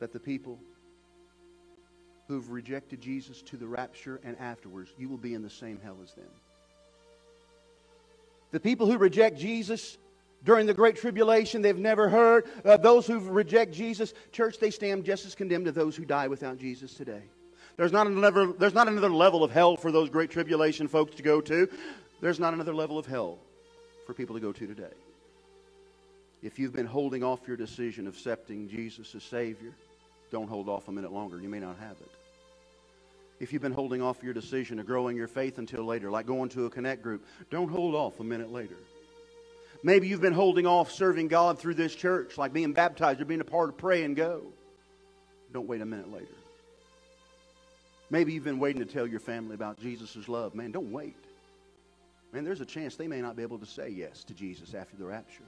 that 0.00 0.12
the 0.12 0.20
people 0.20 0.58
who've 2.28 2.50
rejected 2.50 3.00
Jesus 3.00 3.42
to 3.42 3.56
the 3.56 3.66
rapture 3.66 4.20
and 4.22 4.38
afterwards, 4.38 4.92
you 4.98 5.08
will 5.08 5.16
be 5.16 5.34
in 5.34 5.42
the 5.42 5.50
same 5.50 5.80
hell 5.82 5.96
as 6.04 6.12
them. 6.12 6.28
The 8.50 8.60
people 8.60 8.86
who 8.86 8.98
reject 8.98 9.38
Jesus 9.38 9.98
during 10.44 10.66
the 10.66 10.74
Great 10.74 10.96
Tribulation, 10.96 11.62
they've 11.62 11.76
never 11.76 12.08
heard. 12.08 12.46
Uh, 12.64 12.76
those 12.76 13.06
who 13.06 13.18
reject 13.18 13.72
Jesus, 13.72 14.14
church, 14.30 14.58
they 14.58 14.70
stand 14.70 15.04
just 15.04 15.26
as 15.26 15.34
condemned 15.34 15.66
as 15.66 15.74
those 15.74 15.96
who 15.96 16.04
die 16.04 16.28
without 16.28 16.58
Jesus 16.58 16.94
today. 16.94 17.22
There's 17.76 17.92
not, 17.92 18.06
another, 18.06 18.52
there's 18.52 18.74
not 18.74 18.88
another 18.88 19.10
level 19.10 19.42
of 19.42 19.50
hell 19.50 19.76
for 19.76 19.90
those 19.90 20.10
Great 20.10 20.30
Tribulation 20.30 20.88
folks 20.88 21.16
to 21.16 21.22
go 21.22 21.40
to. 21.40 21.68
There's 22.20 22.40
not 22.40 22.54
another 22.54 22.74
level 22.74 22.98
of 22.98 23.06
hell 23.06 23.38
for 24.06 24.14
people 24.14 24.34
to 24.34 24.40
go 24.40 24.52
to 24.52 24.66
today. 24.66 24.94
If 26.42 26.58
you've 26.58 26.72
been 26.72 26.86
holding 26.86 27.24
off 27.24 27.46
your 27.48 27.56
decision 27.56 28.06
of 28.06 28.14
accepting 28.14 28.68
Jesus 28.68 29.14
as 29.14 29.24
Savior, 29.24 29.72
don't 30.30 30.48
hold 30.48 30.68
off 30.68 30.88
a 30.88 30.92
minute 30.92 31.12
longer. 31.12 31.40
You 31.40 31.48
may 31.48 31.60
not 31.60 31.78
have 31.78 31.96
it. 32.00 32.17
If 33.40 33.52
you've 33.52 33.62
been 33.62 33.72
holding 33.72 34.02
off 34.02 34.22
your 34.22 34.34
decision 34.34 34.78
of 34.80 34.86
growing 34.86 35.16
your 35.16 35.28
faith 35.28 35.58
until 35.58 35.84
later, 35.84 36.10
like 36.10 36.26
going 36.26 36.48
to 36.50 36.66
a 36.66 36.70
connect 36.70 37.02
group, 37.02 37.24
don't 37.50 37.70
hold 37.70 37.94
off 37.94 38.18
a 38.20 38.24
minute 38.24 38.52
later. 38.52 38.76
Maybe 39.84 40.08
you've 40.08 40.20
been 40.20 40.32
holding 40.32 40.66
off 40.66 40.90
serving 40.90 41.28
God 41.28 41.58
through 41.58 41.74
this 41.74 41.94
church, 41.94 42.36
like 42.36 42.52
being 42.52 42.72
baptized 42.72 43.20
or 43.20 43.24
being 43.24 43.40
a 43.40 43.44
part 43.44 43.68
of 43.68 43.76
pray 43.78 44.02
and 44.02 44.16
go. 44.16 44.42
Don't 45.52 45.68
wait 45.68 45.80
a 45.80 45.86
minute 45.86 46.12
later. 46.12 46.26
Maybe 48.10 48.32
you've 48.32 48.44
been 48.44 48.58
waiting 48.58 48.84
to 48.84 48.92
tell 48.92 49.06
your 49.06 49.20
family 49.20 49.54
about 49.54 49.78
Jesus' 49.78 50.28
love. 50.28 50.54
Man, 50.54 50.72
don't 50.72 50.90
wait. 50.90 51.16
Man, 52.32 52.44
there's 52.44 52.60
a 52.60 52.66
chance 52.66 52.96
they 52.96 53.06
may 53.06 53.20
not 53.20 53.36
be 53.36 53.42
able 53.42 53.58
to 53.58 53.66
say 53.66 53.88
yes 53.88 54.24
to 54.24 54.34
Jesus 54.34 54.74
after 54.74 54.96
the 54.96 55.04
rapture. 55.04 55.44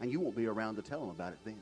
And 0.00 0.12
you 0.12 0.20
won't 0.20 0.36
be 0.36 0.46
around 0.46 0.76
to 0.76 0.82
tell 0.82 1.00
them 1.00 1.10
about 1.10 1.32
it 1.32 1.38
then. 1.44 1.60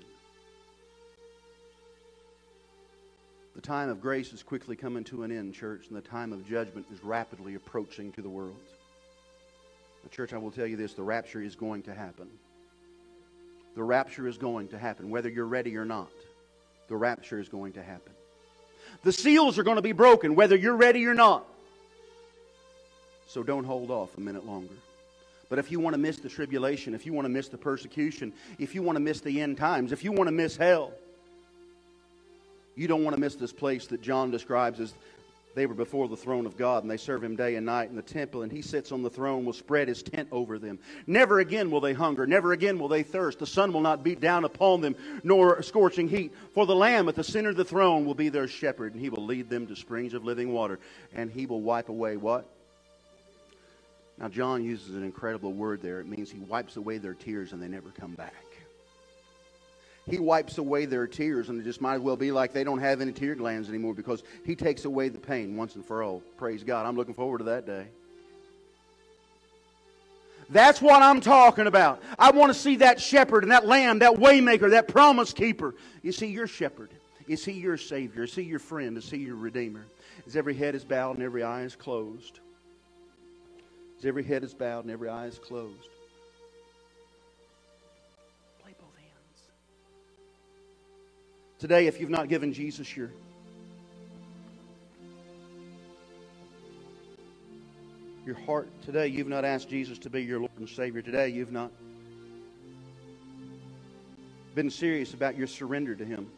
The 3.59 3.63
time 3.63 3.89
of 3.89 4.01
grace 4.01 4.33
is 4.33 4.45
quickly 4.45 4.77
coming 4.77 5.03
to 5.07 5.25
an 5.25 5.33
end, 5.33 5.53
church, 5.53 5.89
and 5.89 5.97
the 5.97 6.01
time 6.01 6.33
of 6.33 6.49
judgment 6.49 6.87
is 6.93 7.03
rapidly 7.03 7.57
approaching 7.57 8.13
to 8.13 8.23
the 8.23 8.29
world. 8.29 8.55
The 10.05 10.09
church, 10.11 10.33
I 10.33 10.39
will 10.39 10.53
tell 10.53 10.65
you 10.65 10.77
this 10.77 10.95
the 10.95 11.03
rapture 11.03 11.43
is 11.43 11.57
going 11.57 11.83
to 11.83 11.93
happen. 11.93 12.29
The 13.75 13.83
rapture 13.83 14.29
is 14.29 14.39
going 14.39 14.69
to 14.69 14.79
happen, 14.79 15.11
whether 15.11 15.29
you're 15.29 15.45
ready 15.45 15.77
or 15.77 15.85
not. 15.85 16.13
The 16.87 16.95
rapture 16.95 17.41
is 17.41 17.49
going 17.49 17.73
to 17.73 17.83
happen. 17.83 18.13
The 19.03 19.11
seals 19.11 19.59
are 19.59 19.65
going 19.65 19.75
to 19.75 19.83
be 19.83 19.91
broken, 19.91 20.37
whether 20.37 20.55
you're 20.55 20.77
ready 20.77 21.05
or 21.07 21.15
not. 21.15 21.45
So 23.27 23.43
don't 23.43 23.65
hold 23.65 23.91
off 23.91 24.17
a 24.17 24.21
minute 24.21 24.47
longer. 24.47 24.75
But 25.49 25.59
if 25.59 25.73
you 25.73 25.81
want 25.81 25.95
to 25.95 25.99
miss 25.99 26.19
the 26.19 26.29
tribulation, 26.29 26.95
if 26.95 27.05
you 27.05 27.13
want 27.13 27.25
to 27.25 27.31
miss 27.31 27.49
the 27.49 27.59
persecution, 27.59 28.33
if 28.61 28.77
you 28.77 28.85
want 28.85 28.95
to 28.95 29.01
miss 29.01 29.21
the 29.21 29.41
end 29.41 29.59
times, 29.59 29.91
if 29.91 30.05
you 30.05 30.13
want 30.13 30.29
to 30.29 30.33
miss 30.33 30.57
hell, 30.57 30.93
you 32.79 32.87
don't 32.87 33.03
want 33.03 33.17
to 33.17 33.21
miss 33.21 33.35
this 33.35 33.53
place 33.53 33.89
that 33.89 34.01
John 34.01 34.31
describes 34.31 34.79
as 34.79 34.95
they 35.55 35.67
were 35.67 35.75
before 35.75 36.07
the 36.07 36.17
throne 36.17 36.47
of 36.47 36.57
God 36.57 36.85
and 36.85 36.91
they 36.91 36.97
serve 36.97 37.25
him 37.25 37.35
day 37.35 37.57
and 37.57 37.67
night 37.67 37.91
in 37.91 37.97
the 37.97 38.03
temple, 38.03 38.43
and 38.43 38.53
he 38.53 38.63
sits 38.63 38.93
on 38.93 39.03
the 39.03 39.11
throne, 39.11 39.45
will 39.45 39.53
spread 39.53 39.89
his 39.89 40.03
tent 40.03 40.29
over 40.31 40.59
them. 40.59 40.79
Never 41.07 41.41
again 41.41 41.73
will 41.73 41.81
they 41.81 41.93
hunger, 41.93 42.27
never 42.27 42.53
again 42.53 42.79
will 42.79 42.87
they 42.87 43.03
thirst. 43.03 43.41
The 43.41 43.47
sun 43.47 43.73
will 43.73 43.81
not 43.81 44.05
beat 44.05 44.21
down 44.21 44.45
upon 44.45 44.81
them, 44.81 44.95
nor 45.25 45.61
scorching 45.63 46.09
heat. 46.09 46.33
For 46.55 46.67
the 46.67 46.77
Lamb 46.77 47.09
at 47.09 47.17
the 47.17 47.25
center 47.25 47.51
of 47.51 47.57
the 47.57 47.65
throne 47.65 48.05
will 48.05 48.15
be 48.15 48.29
their 48.29 48.47
shepherd, 48.47 48.93
and 48.93 49.03
he 49.03 49.11
will 49.11 49.27
lead 49.27 49.51
them 49.51 49.67
to 49.67 49.75
springs 49.75 50.15
of 50.15 50.25
living 50.25 50.53
water, 50.53 50.79
and 51.13 51.31
he 51.33 51.47
will 51.47 51.61
wipe 51.61 51.89
away 51.89 52.17
what? 52.17 52.47
Now, 54.19 54.29
John 54.29 54.63
uses 54.65 54.95
an 54.95 55.03
incredible 55.03 55.53
word 55.53 55.81
there. 55.81 56.01
It 56.01 56.07
means 56.07 56.31
he 56.31 56.41
wipes 56.41 56.77
away 56.77 56.99
their 56.99 57.15
tears 57.15 57.53
and 57.53 57.63
they 57.63 57.69
never 57.69 57.91
come 57.91 58.15
back. 58.15 58.35
He 60.09 60.19
wipes 60.19 60.59
away 60.59 60.87
their 60.87 61.07
tears, 61.07 61.49
and 61.49 61.61
it 61.61 61.65
just 61.65 61.81
might 61.81 61.97
as 61.97 62.01
well 62.01 62.17
be 62.17 62.33
like 62.33 62.53
they 62.53 62.65
don't 62.65 62.79
have 62.79 63.01
any 63.01 63.13
tear 63.13 63.35
glands 63.35 63.69
anymore 63.69 63.95
because 63.95 64.23
He 64.45 64.57
takes 64.57 64.85
away 64.85 65.09
the 65.09 65.19
pain 65.19 65.57
once 65.57 65.75
and 65.75 65.85
for 65.85 66.03
all. 66.03 66.23
Praise 66.37 66.65
God. 66.65 66.87
I'm 66.87 66.97
looking 66.97 67.15
forward 67.15 67.39
to 67.39 67.45
that 67.45 67.67
day. 67.67 67.87
That's 70.51 70.81
what 70.81 71.03
I'm 71.03 71.21
talking 71.21 71.67
about. 71.67 72.03
I 72.19 72.31
want 72.31 72.53
to 72.53 72.59
see 72.59 72.77
that 72.77 73.01
shepherd 73.01 73.43
and 73.43 73.53
that 73.53 73.67
lamb, 73.67 73.99
that 73.99 74.15
waymaker, 74.15 74.71
that 74.71 74.89
promise 74.89 75.33
keeper. 75.33 75.75
Is 76.03 76.19
he 76.19 76.29
your 76.29 76.47
shepherd? 76.47 76.91
Is 77.27 77.45
he 77.45 77.53
your 77.53 77.77
savior? 77.77 78.25
Is 78.25 78.35
he 78.35 78.43
your 78.43 78.59
friend? 78.59 78.97
Is 78.97 79.11
he 79.11 79.19
your 79.19 79.37
redeemer? 79.37 79.85
As 80.27 80.37
every 80.37 80.55
head 80.55 80.75
is 80.75 80.85
bowed 80.85 81.17
and 81.17 81.23
every 81.23 81.43
eye 81.43 81.63
is 81.63 81.77
closed. 81.77 82.41
As 83.99 84.07
every 84.07 84.25
head 84.25 84.43
is 84.43 84.55
bowed 84.55 84.85
and 84.85 84.91
every 84.91 85.11
eye 85.11 85.27
is 85.27 85.39
closed. 85.39 85.91
Today, 91.59 91.89
if 91.89 91.99
you've 91.99 92.09
not 92.09 92.29
given 92.29 92.53
Jesus 92.53 92.97
your 92.97 93.11
your 98.25 98.37
heart 98.37 98.69
today, 98.83 99.09
you've 99.09 99.27
not 99.27 99.45
asked 99.45 99.69
Jesus 99.69 99.99
to 100.01 100.11
be 100.11 100.23
your 100.23 100.39
Lord 100.39 100.53
and 100.59 100.69
Savior. 100.69 101.03
Today, 101.03 101.31
you've 101.31 101.51
not 101.51 101.73
been 104.55 104.71
serious 104.71 105.15
about 105.15 105.37
your 105.37 105.49
surrender 105.49 105.97
to 105.97 106.05
Him. 106.05 106.31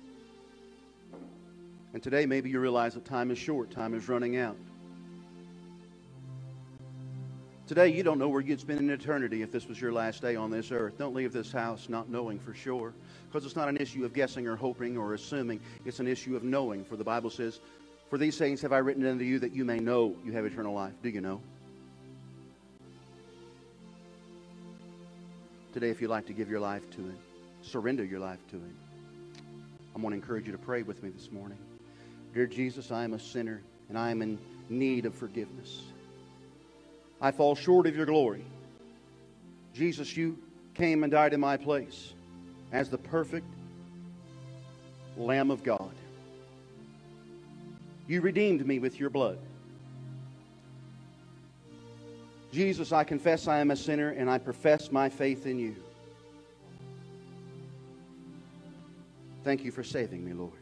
And 1.92 2.02
today, 2.02 2.24
maybe 2.24 2.48
you 2.48 2.59
realize 2.59 2.94
that 2.94 3.04
time 3.04 3.30
is 3.30 3.38
short, 3.38 3.70
time 3.70 3.92
is 3.92 4.09
running 4.09 4.38
out. 4.38 4.56
Today, 7.70 7.87
you 7.87 8.02
don't 8.02 8.18
know 8.18 8.28
where 8.28 8.40
you'd 8.40 8.59
spend 8.59 8.80
an 8.80 8.90
eternity 8.90 9.42
if 9.42 9.52
this 9.52 9.68
was 9.68 9.80
your 9.80 9.92
last 9.92 10.22
day 10.22 10.35
on 10.35 10.50
this 10.50 10.72
earth. 10.72 10.98
Don't 10.98 11.14
leave 11.14 11.33
this 11.33 11.52
house 11.52 11.88
not 11.88 12.09
knowing 12.09 12.40
for 12.40 12.52
sure, 12.52 12.92
because 13.28 13.46
it's 13.46 13.54
not 13.54 13.68
an 13.68 13.76
issue 13.76 14.04
of 14.04 14.12
guessing 14.12 14.48
or 14.48 14.56
hoping 14.56 14.98
or 14.98 15.14
assuming. 15.14 15.61
It's 15.85 16.00
an 16.00 16.09
issue 16.09 16.35
of 16.35 16.42
knowing. 16.42 16.85
For 16.85 16.96
the 16.96 17.04
Bible 17.04 17.30
says, 17.30 17.61
For 18.09 18.18
these 18.18 18.37
things 18.37 18.61
have 18.62 18.72
I 18.72 18.78
written 18.78 19.06
unto 19.06 19.22
you 19.22 19.38
that 19.38 19.54
you 19.54 19.64
may 19.64 19.78
know 19.78 20.16
you 20.24 20.33
have 20.33 20.44
eternal 20.44 20.74
life. 20.74 20.94
Do 21.00 21.11
you 21.11 21.20
know? 21.20 21.40
Today, 25.72 25.90
if 25.90 26.00
you'd 26.00 26.11
like 26.11 26.26
to 26.26 26.33
give 26.33 26.50
your 26.50 26.59
life 26.59 26.90
to 26.90 26.96
Him, 26.96 27.18
surrender 27.62 28.02
your 28.02 28.18
life 28.18 28.40
to 28.48 28.56
Him, 28.56 28.76
I'm 29.94 30.02
going 30.02 30.11
to 30.11 30.16
encourage 30.16 30.46
you 30.46 30.52
to 30.52 30.59
pray 30.59 30.83
with 30.83 31.04
me 31.04 31.11
this 31.11 31.30
morning. 31.30 31.59
Dear 32.35 32.48
Jesus, 32.48 32.90
I 32.90 33.04
am 33.04 33.12
a 33.12 33.20
sinner 33.20 33.62
and 33.88 33.96
I 33.96 34.11
am 34.11 34.22
in 34.22 34.40
need 34.68 35.06
of 35.06 35.14
forgiveness. 35.14 35.83
I 37.20 37.30
fall 37.30 37.54
short 37.54 37.87
of 37.87 37.94
your 37.94 38.06
glory. 38.06 38.44
Jesus, 39.74 40.16
you 40.16 40.38
came 40.74 41.02
and 41.04 41.12
died 41.12 41.33
in 41.33 41.40
my 41.40 41.56
place 41.56 42.14
as 42.72 42.88
the 42.88 42.98
perfect 42.98 43.46
Lamb 45.16 45.50
of 45.50 45.62
God. 45.62 45.94
You 48.06 48.20
redeemed 48.20 48.66
me 48.66 48.78
with 48.78 48.98
your 48.98 49.11
blood. 49.11 49.38
Jesus, 52.52 52.90
I 52.90 53.04
confess 53.04 53.46
I 53.46 53.59
am 53.59 53.70
a 53.70 53.76
sinner 53.76 54.11
and 54.11 54.28
I 54.28 54.38
profess 54.38 54.90
my 54.90 55.09
faith 55.09 55.46
in 55.46 55.59
you. 55.59 55.76
Thank 59.44 59.64
you 59.64 59.70
for 59.70 59.85
saving 59.85 60.24
me, 60.24 60.33
Lord. 60.33 60.52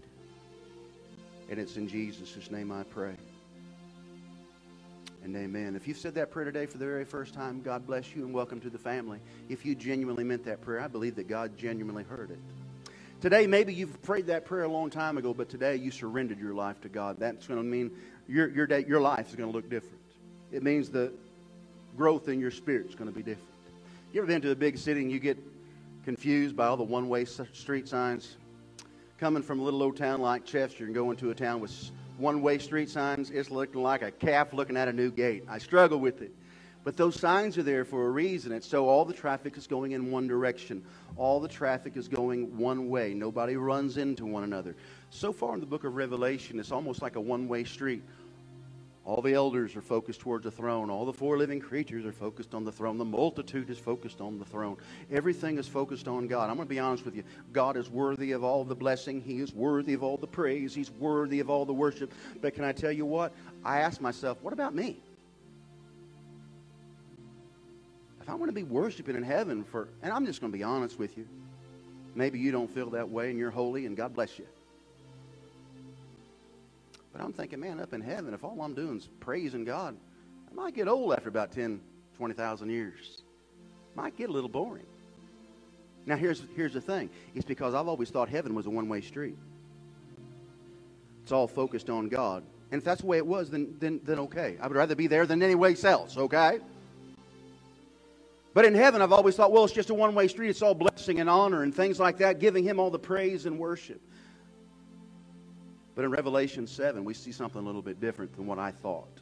And 1.49 1.59
it's 1.59 1.77
in 1.77 1.89
Jesus' 1.89 2.51
name 2.51 2.71
I 2.71 2.83
pray 2.83 3.17
and 5.23 5.37
amen. 5.37 5.77
If 5.77 5.89
you've 5.89 5.99
said 5.99 6.15
that 6.15 6.31
prayer 6.31 6.45
today 6.45 6.67
for 6.67 6.79
the 6.79 6.85
very 6.85 7.05
first 7.05 7.35
time, 7.35 7.61
God 7.61 7.87
bless 7.87 8.15
you 8.15 8.25
and 8.25 8.33
welcome 8.33 8.61
to 8.61 8.71
the 8.71 8.79
family. 8.79 9.19
If 9.49 9.67
you 9.67 9.75
genuinely 9.75 10.25
meant 10.25 10.45
that 10.45 10.61
prayer, 10.61 10.81
I 10.81 10.89
believe 10.89 11.17
that 11.17 11.29
God 11.29 11.57
genuinely 11.57 12.05
heard 12.05 12.31
it. 12.31 12.39
Today, 13.21 13.49
maybe 13.49 13.75
you've 13.75 14.01
prayed 14.03 14.29
that 14.29 14.45
prayer 14.45 14.63
a 14.63 14.69
long 14.69 14.91
time 14.91 15.19
ago, 15.19 15.35
but 15.35 15.49
today 15.49 15.77
you 15.77 15.91
surrendered 15.91 16.39
your 16.39 16.55
life 16.55 16.81
to 16.83 16.89
God. 16.89 17.17
That's 17.19 17.47
going 17.49 17.59
to 17.59 17.67
mean 17.67 17.91
your, 18.29 18.49
your, 18.49 18.67
day, 18.67 18.85
your 18.87 19.01
life 19.01 19.29
is 19.31 19.35
going 19.35 19.51
to 19.51 19.57
look 19.57 19.69
different. 19.69 19.99
It 20.53 20.63
means 20.63 20.89
the 20.89 21.13
growth 21.97 22.29
in 22.29 22.39
your 22.39 22.53
spirit 22.53 22.89
is 22.89 22.95
going 22.95 23.11
to 23.11 23.17
be 23.17 23.23
different. 23.23 23.49
You 24.13 24.21
ever 24.21 24.29
been 24.29 24.41
to 24.43 24.53
a 24.53 24.57
big 24.57 24.79
city 24.79 25.03
and 25.03 25.11
you 25.11 25.19
get 25.19 25.37
confused 26.05 26.57
by 26.57 26.67
all 26.67 26.77
the 26.77 26.85
one 26.85 27.09
way 27.09 27.25
street 27.25 27.89
signs? 27.89 28.37
Coming 29.19 29.43
from 29.43 29.59
a 29.59 29.63
little 29.65 29.83
old 29.83 29.97
town 29.97 30.21
like 30.21 30.45
Chester 30.45 30.85
and 30.85 30.95
going 30.95 31.17
to 31.17 31.31
a 31.31 31.35
town 31.35 31.61
with 31.61 31.91
one 32.19 32.43
way 32.43 32.59
street 32.59 32.91
signs, 32.91 33.31
it's 33.31 33.51
looking 33.51 33.83
like 33.83 34.03
a 34.03 34.11
calf 34.11 34.53
looking 34.53 34.77
at 34.77 34.89
a 34.89 34.93
new 34.93 35.11
gate. 35.11 35.45
I 35.49 35.59
struggle 35.59 35.99
with 35.99 36.21
it. 36.23 36.35
But 36.85 36.97
those 36.97 37.19
signs 37.19 37.59
are 37.59 37.63
there 37.63 37.85
for 37.85 38.07
a 38.07 38.11
reason. 38.11 38.53
It's 38.53 38.67
so 38.67 38.89
all 38.89 39.05
the 39.05 39.13
traffic 39.13 39.57
is 39.57 39.67
going 39.67 39.93
in 39.93 40.11
one 40.11 40.27
direction. 40.27 40.83
All 41.17 41.41
the 41.41 41.49
traffic 41.49 41.97
is 41.97 42.09
going 42.09 42.57
one 42.57 42.89
way. 42.89 43.13
Nobody 43.15 43.57
runs 43.57 43.99
into 43.99 44.25
one 44.25 44.45
another. 44.45 44.77
So 45.11 45.33
far 45.33 45.55
in 45.55 45.61
the 45.61 45.67
book 45.67 45.85
of 45.85 45.97
Revelation, 45.97 46.59
it's 46.59 46.73
almost 46.73 47.03
like 47.03 47.17
a 47.17 47.21
one 47.21 47.49
way 47.49 47.65
street. 47.65 48.03
All 49.09 49.23
the 49.23 49.33
elders 49.33 49.75
are 49.75 49.81
focused 49.81 50.21
towards 50.21 50.45
the 50.45 50.51
throne. 50.51 50.91
All 50.91 51.07
the 51.07 51.15
four 51.15 51.39
living 51.39 51.61
creatures 51.61 52.05
are 52.05 52.13
focused 52.13 52.55
on 52.55 52.63
the 52.63 52.71
throne. 52.71 52.99
The 52.99 53.07
multitude 53.07 53.71
is 53.71 53.79
focused 53.79 54.21
on 54.21 54.39
the 54.39 54.45
throne. 54.45 54.77
Everything 55.11 55.57
is 55.57 55.67
focused 55.67 56.07
on 56.07 56.27
God. 56.27 56.51
I'm 56.51 56.57
going 56.57 56.69
to 56.69 56.75
be 56.75 56.79
honest 56.79 57.07
with 57.07 57.17
you. 57.17 57.25
God 57.51 57.79
is 57.79 57.89
worthy 57.89 58.33
of 58.33 58.45
all 58.45 58.65
the 58.65 58.75
blessing. 58.75 59.23
He 59.23 59.39
is 59.39 59.55
worthy 59.55 59.95
of 59.95 60.03
all 60.03 60.19
the 60.19 60.27
praise. 60.27 60.75
He's 60.75 60.91
worthy 60.91 61.41
of 61.41 61.49
all 61.49 61.65
the 61.65 61.73
worship. 61.73 62.13
But 62.43 62.55
can 62.55 62.65
I 62.65 62.73
tell 62.73 62.93
you 62.93 63.07
what? 63.07 63.33
I 63.65 63.81
ask 63.81 63.99
myself, 63.99 64.43
what 64.43 64.53
about 64.53 64.75
me? 64.75 64.99
If 68.21 68.29
I 68.29 68.35
want 68.35 68.51
to 68.51 68.55
be 68.55 68.63
worshiping 68.63 69.17
in 69.17 69.23
heaven 69.23 69.65
for, 69.65 69.89
and 70.03 70.13
I'm 70.13 70.27
just 70.27 70.43
going 70.43 70.53
to 70.53 70.59
be 70.59 70.65
honest 70.65 70.99
with 70.99 71.17
you, 71.17 71.27
maybe 72.15 72.39
you 72.39 72.53
don't 72.53 72.69
feel 72.69 72.91
that 72.91 73.09
way 73.09 73.31
and 73.31 73.39
you're 73.39 73.51
holy 73.51 73.87
and 73.87 73.97
God 73.97 74.13
bless 74.13 74.39
you. 74.39 74.45
But 77.19 77.25
I'm 77.25 77.33
thinking, 77.33 77.59
man, 77.59 77.81
up 77.81 77.93
in 77.93 78.01
heaven, 78.01 78.33
if 78.33 78.45
all 78.45 78.63
I'm 78.63 78.75
doing 78.75 78.99
is 78.99 79.09
praising 79.19 79.65
God, 79.65 79.97
I 80.49 80.55
might 80.55 80.73
get 80.73 80.87
old 80.87 81.13
after 81.13 81.29
about 81.29 81.51
10, 81.51 81.81
20,000 82.17 82.71
years. 82.71 83.23
Might 83.97 84.17
get 84.17 84.29
a 84.29 84.33
little 84.33 84.49
boring. 84.49 84.87
Now, 86.07 86.17
here's, 86.17 86.45
here's 86.55 86.75
the 86.75 86.81
thing. 86.81 87.11
It's 87.35 87.45
because 87.45 87.75
I've 87.75 87.89
always 87.89 88.11
thought 88.11 88.29
heaven 88.29 88.55
was 88.55 88.67
a 88.67 88.71
one-way 88.71 89.01
street. 89.01 89.37
It's 91.25 91.33
all 91.33 91.49
focused 91.49 91.91
on 91.91 92.09
God. 92.09 92.45
And 92.71 92.79
if 92.79 92.85
that's 92.85 93.01
the 93.01 93.09
way 93.09 93.17
it 93.17 93.27
was, 93.27 93.51
then, 93.51 93.75
then, 93.81 94.01
then 94.05 94.21
okay. 94.21 94.57
I 94.61 94.69
would 94.69 94.77
rather 94.77 94.95
be 94.95 95.09
there 95.09 95.27
than 95.27 95.43
anywhere 95.43 95.75
else, 95.83 96.17
okay? 96.17 96.61
But 98.55 98.65
in 98.65 98.77
heaven, 98.77 99.03
I've 99.03 99.13
always 99.13 99.35
thought, 99.35 99.51
well, 99.51 99.65
it's 99.65 99.75
just 99.75 99.91
a 99.91 99.95
one 99.95 100.15
way 100.15 100.29
street. 100.29 100.51
It's 100.51 100.63
all 100.63 100.75
blessing 100.75 101.19
and 101.19 101.29
honor 101.29 101.65
and 101.65 101.75
things 101.75 101.99
like 101.99 102.19
that, 102.19 102.39
giving 102.39 102.63
Him 102.63 102.79
all 102.79 102.91
the 102.91 102.99
praise 102.99 103.45
and 103.45 103.59
worship. 103.59 104.01
But 105.99 106.05
in 106.05 106.13
Revelation 106.13 106.69
7, 106.69 107.03
we 107.03 107.13
see 107.13 107.33
something 107.33 107.61
a 107.61 107.65
little 107.65 107.83
bit 107.83 108.01
different 108.01 108.33
than 108.37 108.47
what 108.47 108.61
I 108.61 108.71
thought. 108.71 109.19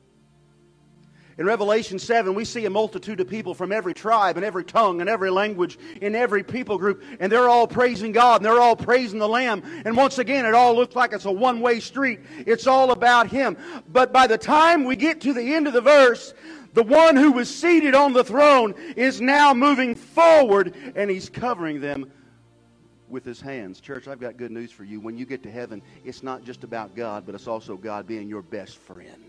In 1.39 1.47
Revelation 1.47 1.99
7, 1.99 2.35
we 2.35 2.45
see 2.45 2.67
a 2.67 2.71
multitude 2.71 3.19
of 3.19 3.31
people 3.31 3.55
from 3.55 3.73
every 3.73 3.95
tribe 3.95 4.37
and 4.37 4.45
every 4.45 4.63
tongue 4.63 5.01
and 5.01 5.09
every 5.09 5.31
language 5.31 5.79
in 6.03 6.15
every 6.15 6.43
people 6.43 6.77
group, 6.77 7.03
and 7.19 7.33
they're 7.33 7.49
all 7.49 7.67
praising 7.67 8.13
God 8.13 8.43
and 8.43 8.45
they're 8.45 8.61
all 8.61 8.77
praising 8.77 9.19
the 9.19 9.27
Lamb. 9.27 9.63
And 9.87 9.97
once 9.97 10.19
again, 10.19 10.45
it 10.45 10.53
all 10.53 10.77
looks 10.77 10.95
like 10.95 11.15
it's 11.15 11.25
a 11.25 11.33
one 11.33 11.63
way 11.63 11.81
street. 11.81 12.21
It's 12.41 12.67
all 12.67 12.91
about 12.91 13.29
Him. 13.29 13.57
But 13.89 14.13
by 14.13 14.27
the 14.27 14.37
time 14.37 14.85
we 14.85 14.97
get 14.97 15.23
to 15.23 15.33
the 15.33 15.55
end 15.55 15.67
of 15.67 15.73
the 15.73 15.81
verse, 15.81 16.35
the 16.75 16.83
one 16.83 17.17
who 17.17 17.33
was 17.33 17.49
seated 17.49 17.95
on 17.95 18.13
the 18.13 18.23
throne 18.23 18.75
is 18.99 19.23
now 19.23 19.55
moving 19.55 19.95
forward 19.95 20.75
and 20.95 21.09
He's 21.09 21.31
covering 21.31 21.81
them 21.81 22.13
with 23.09 23.25
his 23.25 23.41
hands. 23.41 23.81
Church, 23.81 24.09
I've 24.09 24.21
got 24.21 24.37
good 24.37 24.51
news 24.51 24.71
for 24.71 24.85
you. 24.85 25.01
When 25.01 25.17
you 25.17 25.27
get 25.27 25.43
to 25.45 25.51
heaven, 25.51 25.83
it's 26.05 26.23
not 26.23 26.45
just 26.45 26.65
about 26.65 26.95
God, 26.95 27.25
but 27.27 27.35
it's 27.35 27.47
also 27.47 27.77
God 27.77 28.07
being 28.07 28.29
your 28.29 28.43
best 28.43 28.77
friend. 28.77 29.23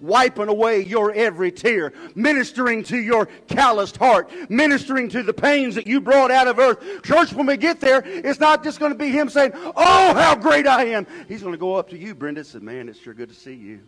Wiping 0.00 0.48
away 0.48 0.84
your 0.84 1.12
every 1.12 1.50
tear, 1.50 1.92
ministering 2.14 2.82
to 2.84 2.98
your 2.98 3.26
calloused 3.48 3.96
heart, 3.96 4.30
ministering 4.50 5.08
to 5.08 5.22
the 5.22 5.32
pains 5.32 5.74
that 5.74 5.86
you 5.86 6.02
brought 6.02 6.30
out 6.30 6.48
of 6.48 6.58
earth. 6.58 7.02
Church, 7.02 7.32
when 7.32 7.46
we 7.46 7.56
get 7.56 7.80
there, 7.80 8.02
it's 8.04 8.40
not 8.40 8.62
just 8.62 8.78
going 8.78 8.92
to 8.92 8.98
be 8.98 9.08
him 9.08 9.30
saying, 9.30 9.52
Oh, 9.54 10.14
how 10.14 10.36
great 10.36 10.66
I 10.66 10.86
am. 10.86 11.06
He's 11.28 11.40
going 11.40 11.54
to 11.54 11.58
go 11.58 11.76
up 11.76 11.88
to 11.90 11.98
you, 11.98 12.14
Brenda, 12.14 12.40
and 12.40 12.46
say, 12.46 12.58
Man, 12.58 12.88
it's 12.90 12.98
sure 12.98 13.14
good 13.14 13.30
to 13.30 13.34
see 13.34 13.54
you. 13.54 13.80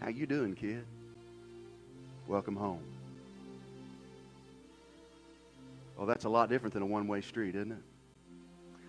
How 0.00 0.08
you 0.08 0.26
doing, 0.26 0.54
kid? 0.54 0.84
Welcome 2.26 2.56
home. 2.56 2.82
Well, 5.96 6.06
that's 6.06 6.24
a 6.24 6.28
lot 6.28 6.48
different 6.48 6.74
than 6.74 6.82
a 6.82 6.86
one 6.86 7.08
way 7.08 7.20
street, 7.20 7.54
isn't 7.54 7.72
it? 7.72 7.78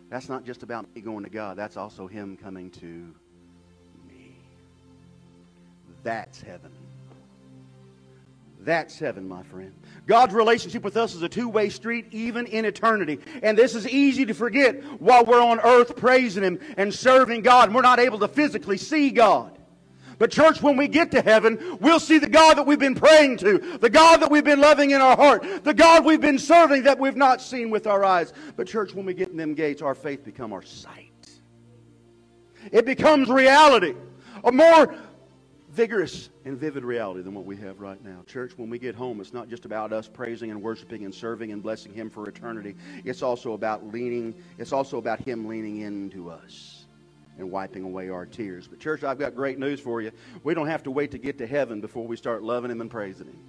That's 0.09 0.29
not 0.29 0.45
just 0.45 0.63
about 0.63 0.93
me 0.95 1.01
going 1.01 1.23
to 1.23 1.29
God, 1.29 1.57
that's 1.57 1.77
also 1.77 2.07
Him 2.07 2.37
coming 2.37 2.69
to 2.71 3.13
me. 4.07 4.35
That's 6.03 6.41
heaven. 6.41 6.71
That's 8.59 8.97
heaven, 8.99 9.27
my 9.27 9.43
friend. 9.43 9.73
God's 10.07 10.33
relationship 10.33 10.83
with 10.83 10.97
us 10.97 11.15
is 11.15 11.21
a 11.21 11.29
two 11.29 11.47
way 11.47 11.69
street, 11.69 12.07
even 12.11 12.45
in 12.47 12.65
eternity. 12.65 13.19
And 13.41 13.57
this 13.57 13.75
is 13.75 13.87
easy 13.87 14.25
to 14.25 14.33
forget 14.33 14.83
while 14.99 15.23
we're 15.23 15.41
on 15.41 15.59
earth 15.59 15.95
praising 15.95 16.43
Him 16.43 16.59
and 16.75 16.93
serving 16.93 17.43
God, 17.43 17.69
and 17.69 17.75
we're 17.75 17.81
not 17.81 17.99
able 17.99 18.19
to 18.19 18.27
physically 18.27 18.77
see 18.77 19.11
God. 19.11 19.56
But, 20.19 20.31
church, 20.31 20.63
when 20.63 20.77
we 20.77 20.87
get 20.87 21.11
to 21.11 21.21
heaven, 21.21 21.77
we'll 21.79 21.99
see 21.99 22.17
the 22.17 22.29
God 22.29 22.57
that 22.57 22.65
we've 22.65 22.79
been 22.79 22.95
praying 22.95 23.37
to, 23.37 23.77
the 23.79 23.89
God 23.89 24.17
that 24.21 24.31
we've 24.31 24.43
been 24.43 24.59
loving 24.61 24.91
in 24.91 25.01
our 25.01 25.15
heart, 25.15 25.63
the 25.63 25.73
God 25.73 26.05
we've 26.05 26.21
been 26.21 26.39
serving 26.39 26.83
that 26.83 26.97
we've 26.97 27.15
not 27.15 27.41
seen 27.41 27.69
with 27.69 27.85
our 27.85 28.03
eyes. 28.03 28.33
But, 28.55 28.67
church, 28.67 28.95
when 28.95 29.05
we 29.05 29.13
get 29.13 29.29
in 29.29 29.37
them 29.37 29.53
gates, 29.53 29.81
our 29.81 29.93
faith 29.93 30.23
become 30.23 30.53
our 30.53 30.63
sight. 30.63 31.11
It 32.71 32.85
becomes 32.85 33.29
reality, 33.29 33.93
a 34.43 34.51
more 34.51 34.95
vigorous 35.69 36.29
and 36.45 36.57
vivid 36.57 36.83
reality 36.83 37.21
than 37.21 37.35
what 37.35 37.45
we 37.45 37.55
have 37.57 37.79
right 37.79 38.03
now. 38.03 38.23
Church, 38.25 38.53
when 38.57 38.71
we 38.71 38.79
get 38.79 38.95
home, 38.95 39.21
it's 39.21 39.33
not 39.33 39.47
just 39.47 39.65
about 39.65 39.93
us 39.93 40.07
praising 40.07 40.49
and 40.49 40.63
worshiping 40.63 41.05
and 41.05 41.13
serving 41.13 41.51
and 41.51 41.61
blessing 41.61 41.93
Him 41.93 42.09
for 42.09 42.27
eternity. 42.27 42.75
It's 43.05 43.21
also 43.21 43.53
about 43.53 43.85
leaning, 43.93 44.33
it's 44.57 44.73
also 44.73 44.97
about 44.97 45.19
Him 45.19 45.47
leaning 45.47 45.81
into 45.81 46.31
us 46.31 46.76
and 47.37 47.51
wiping 47.51 47.83
away 47.83 48.09
our 48.09 48.25
tears. 48.25 48.67
But, 48.67 48.79
church, 48.79 49.03
I've 49.03 49.19
got 49.19 49.35
great 49.35 49.59
news 49.59 49.79
for 49.79 50.01
you. 50.01 50.11
We 50.43 50.53
don't 50.53 50.67
have 50.67 50.83
to 50.83 50.91
wait 50.91 51.11
to 51.11 51.17
get 51.17 51.37
to 51.39 51.47
heaven 51.47 51.81
before 51.81 52.05
we 52.05 52.17
start 52.17 52.43
loving 52.43 52.71
Him 52.71 52.81
and 52.81 52.89
praising 52.89 53.27
Him. 53.27 53.39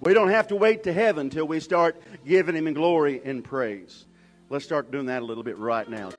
We 0.00 0.12
don't 0.12 0.28
have 0.28 0.48
to 0.48 0.56
wait 0.56 0.82
to 0.84 0.92
heaven 0.92 1.30
till 1.30 1.46
we 1.46 1.60
start 1.60 2.00
giving 2.26 2.54
Him 2.54 2.72
glory 2.74 3.20
and 3.24 3.42
praise. 3.42 4.04
Let's 4.50 4.64
start 4.64 4.90
doing 4.90 5.06
that 5.06 5.22
a 5.22 5.24
little 5.24 5.42
bit 5.42 5.58
right 5.58 5.88
now. 5.88 6.10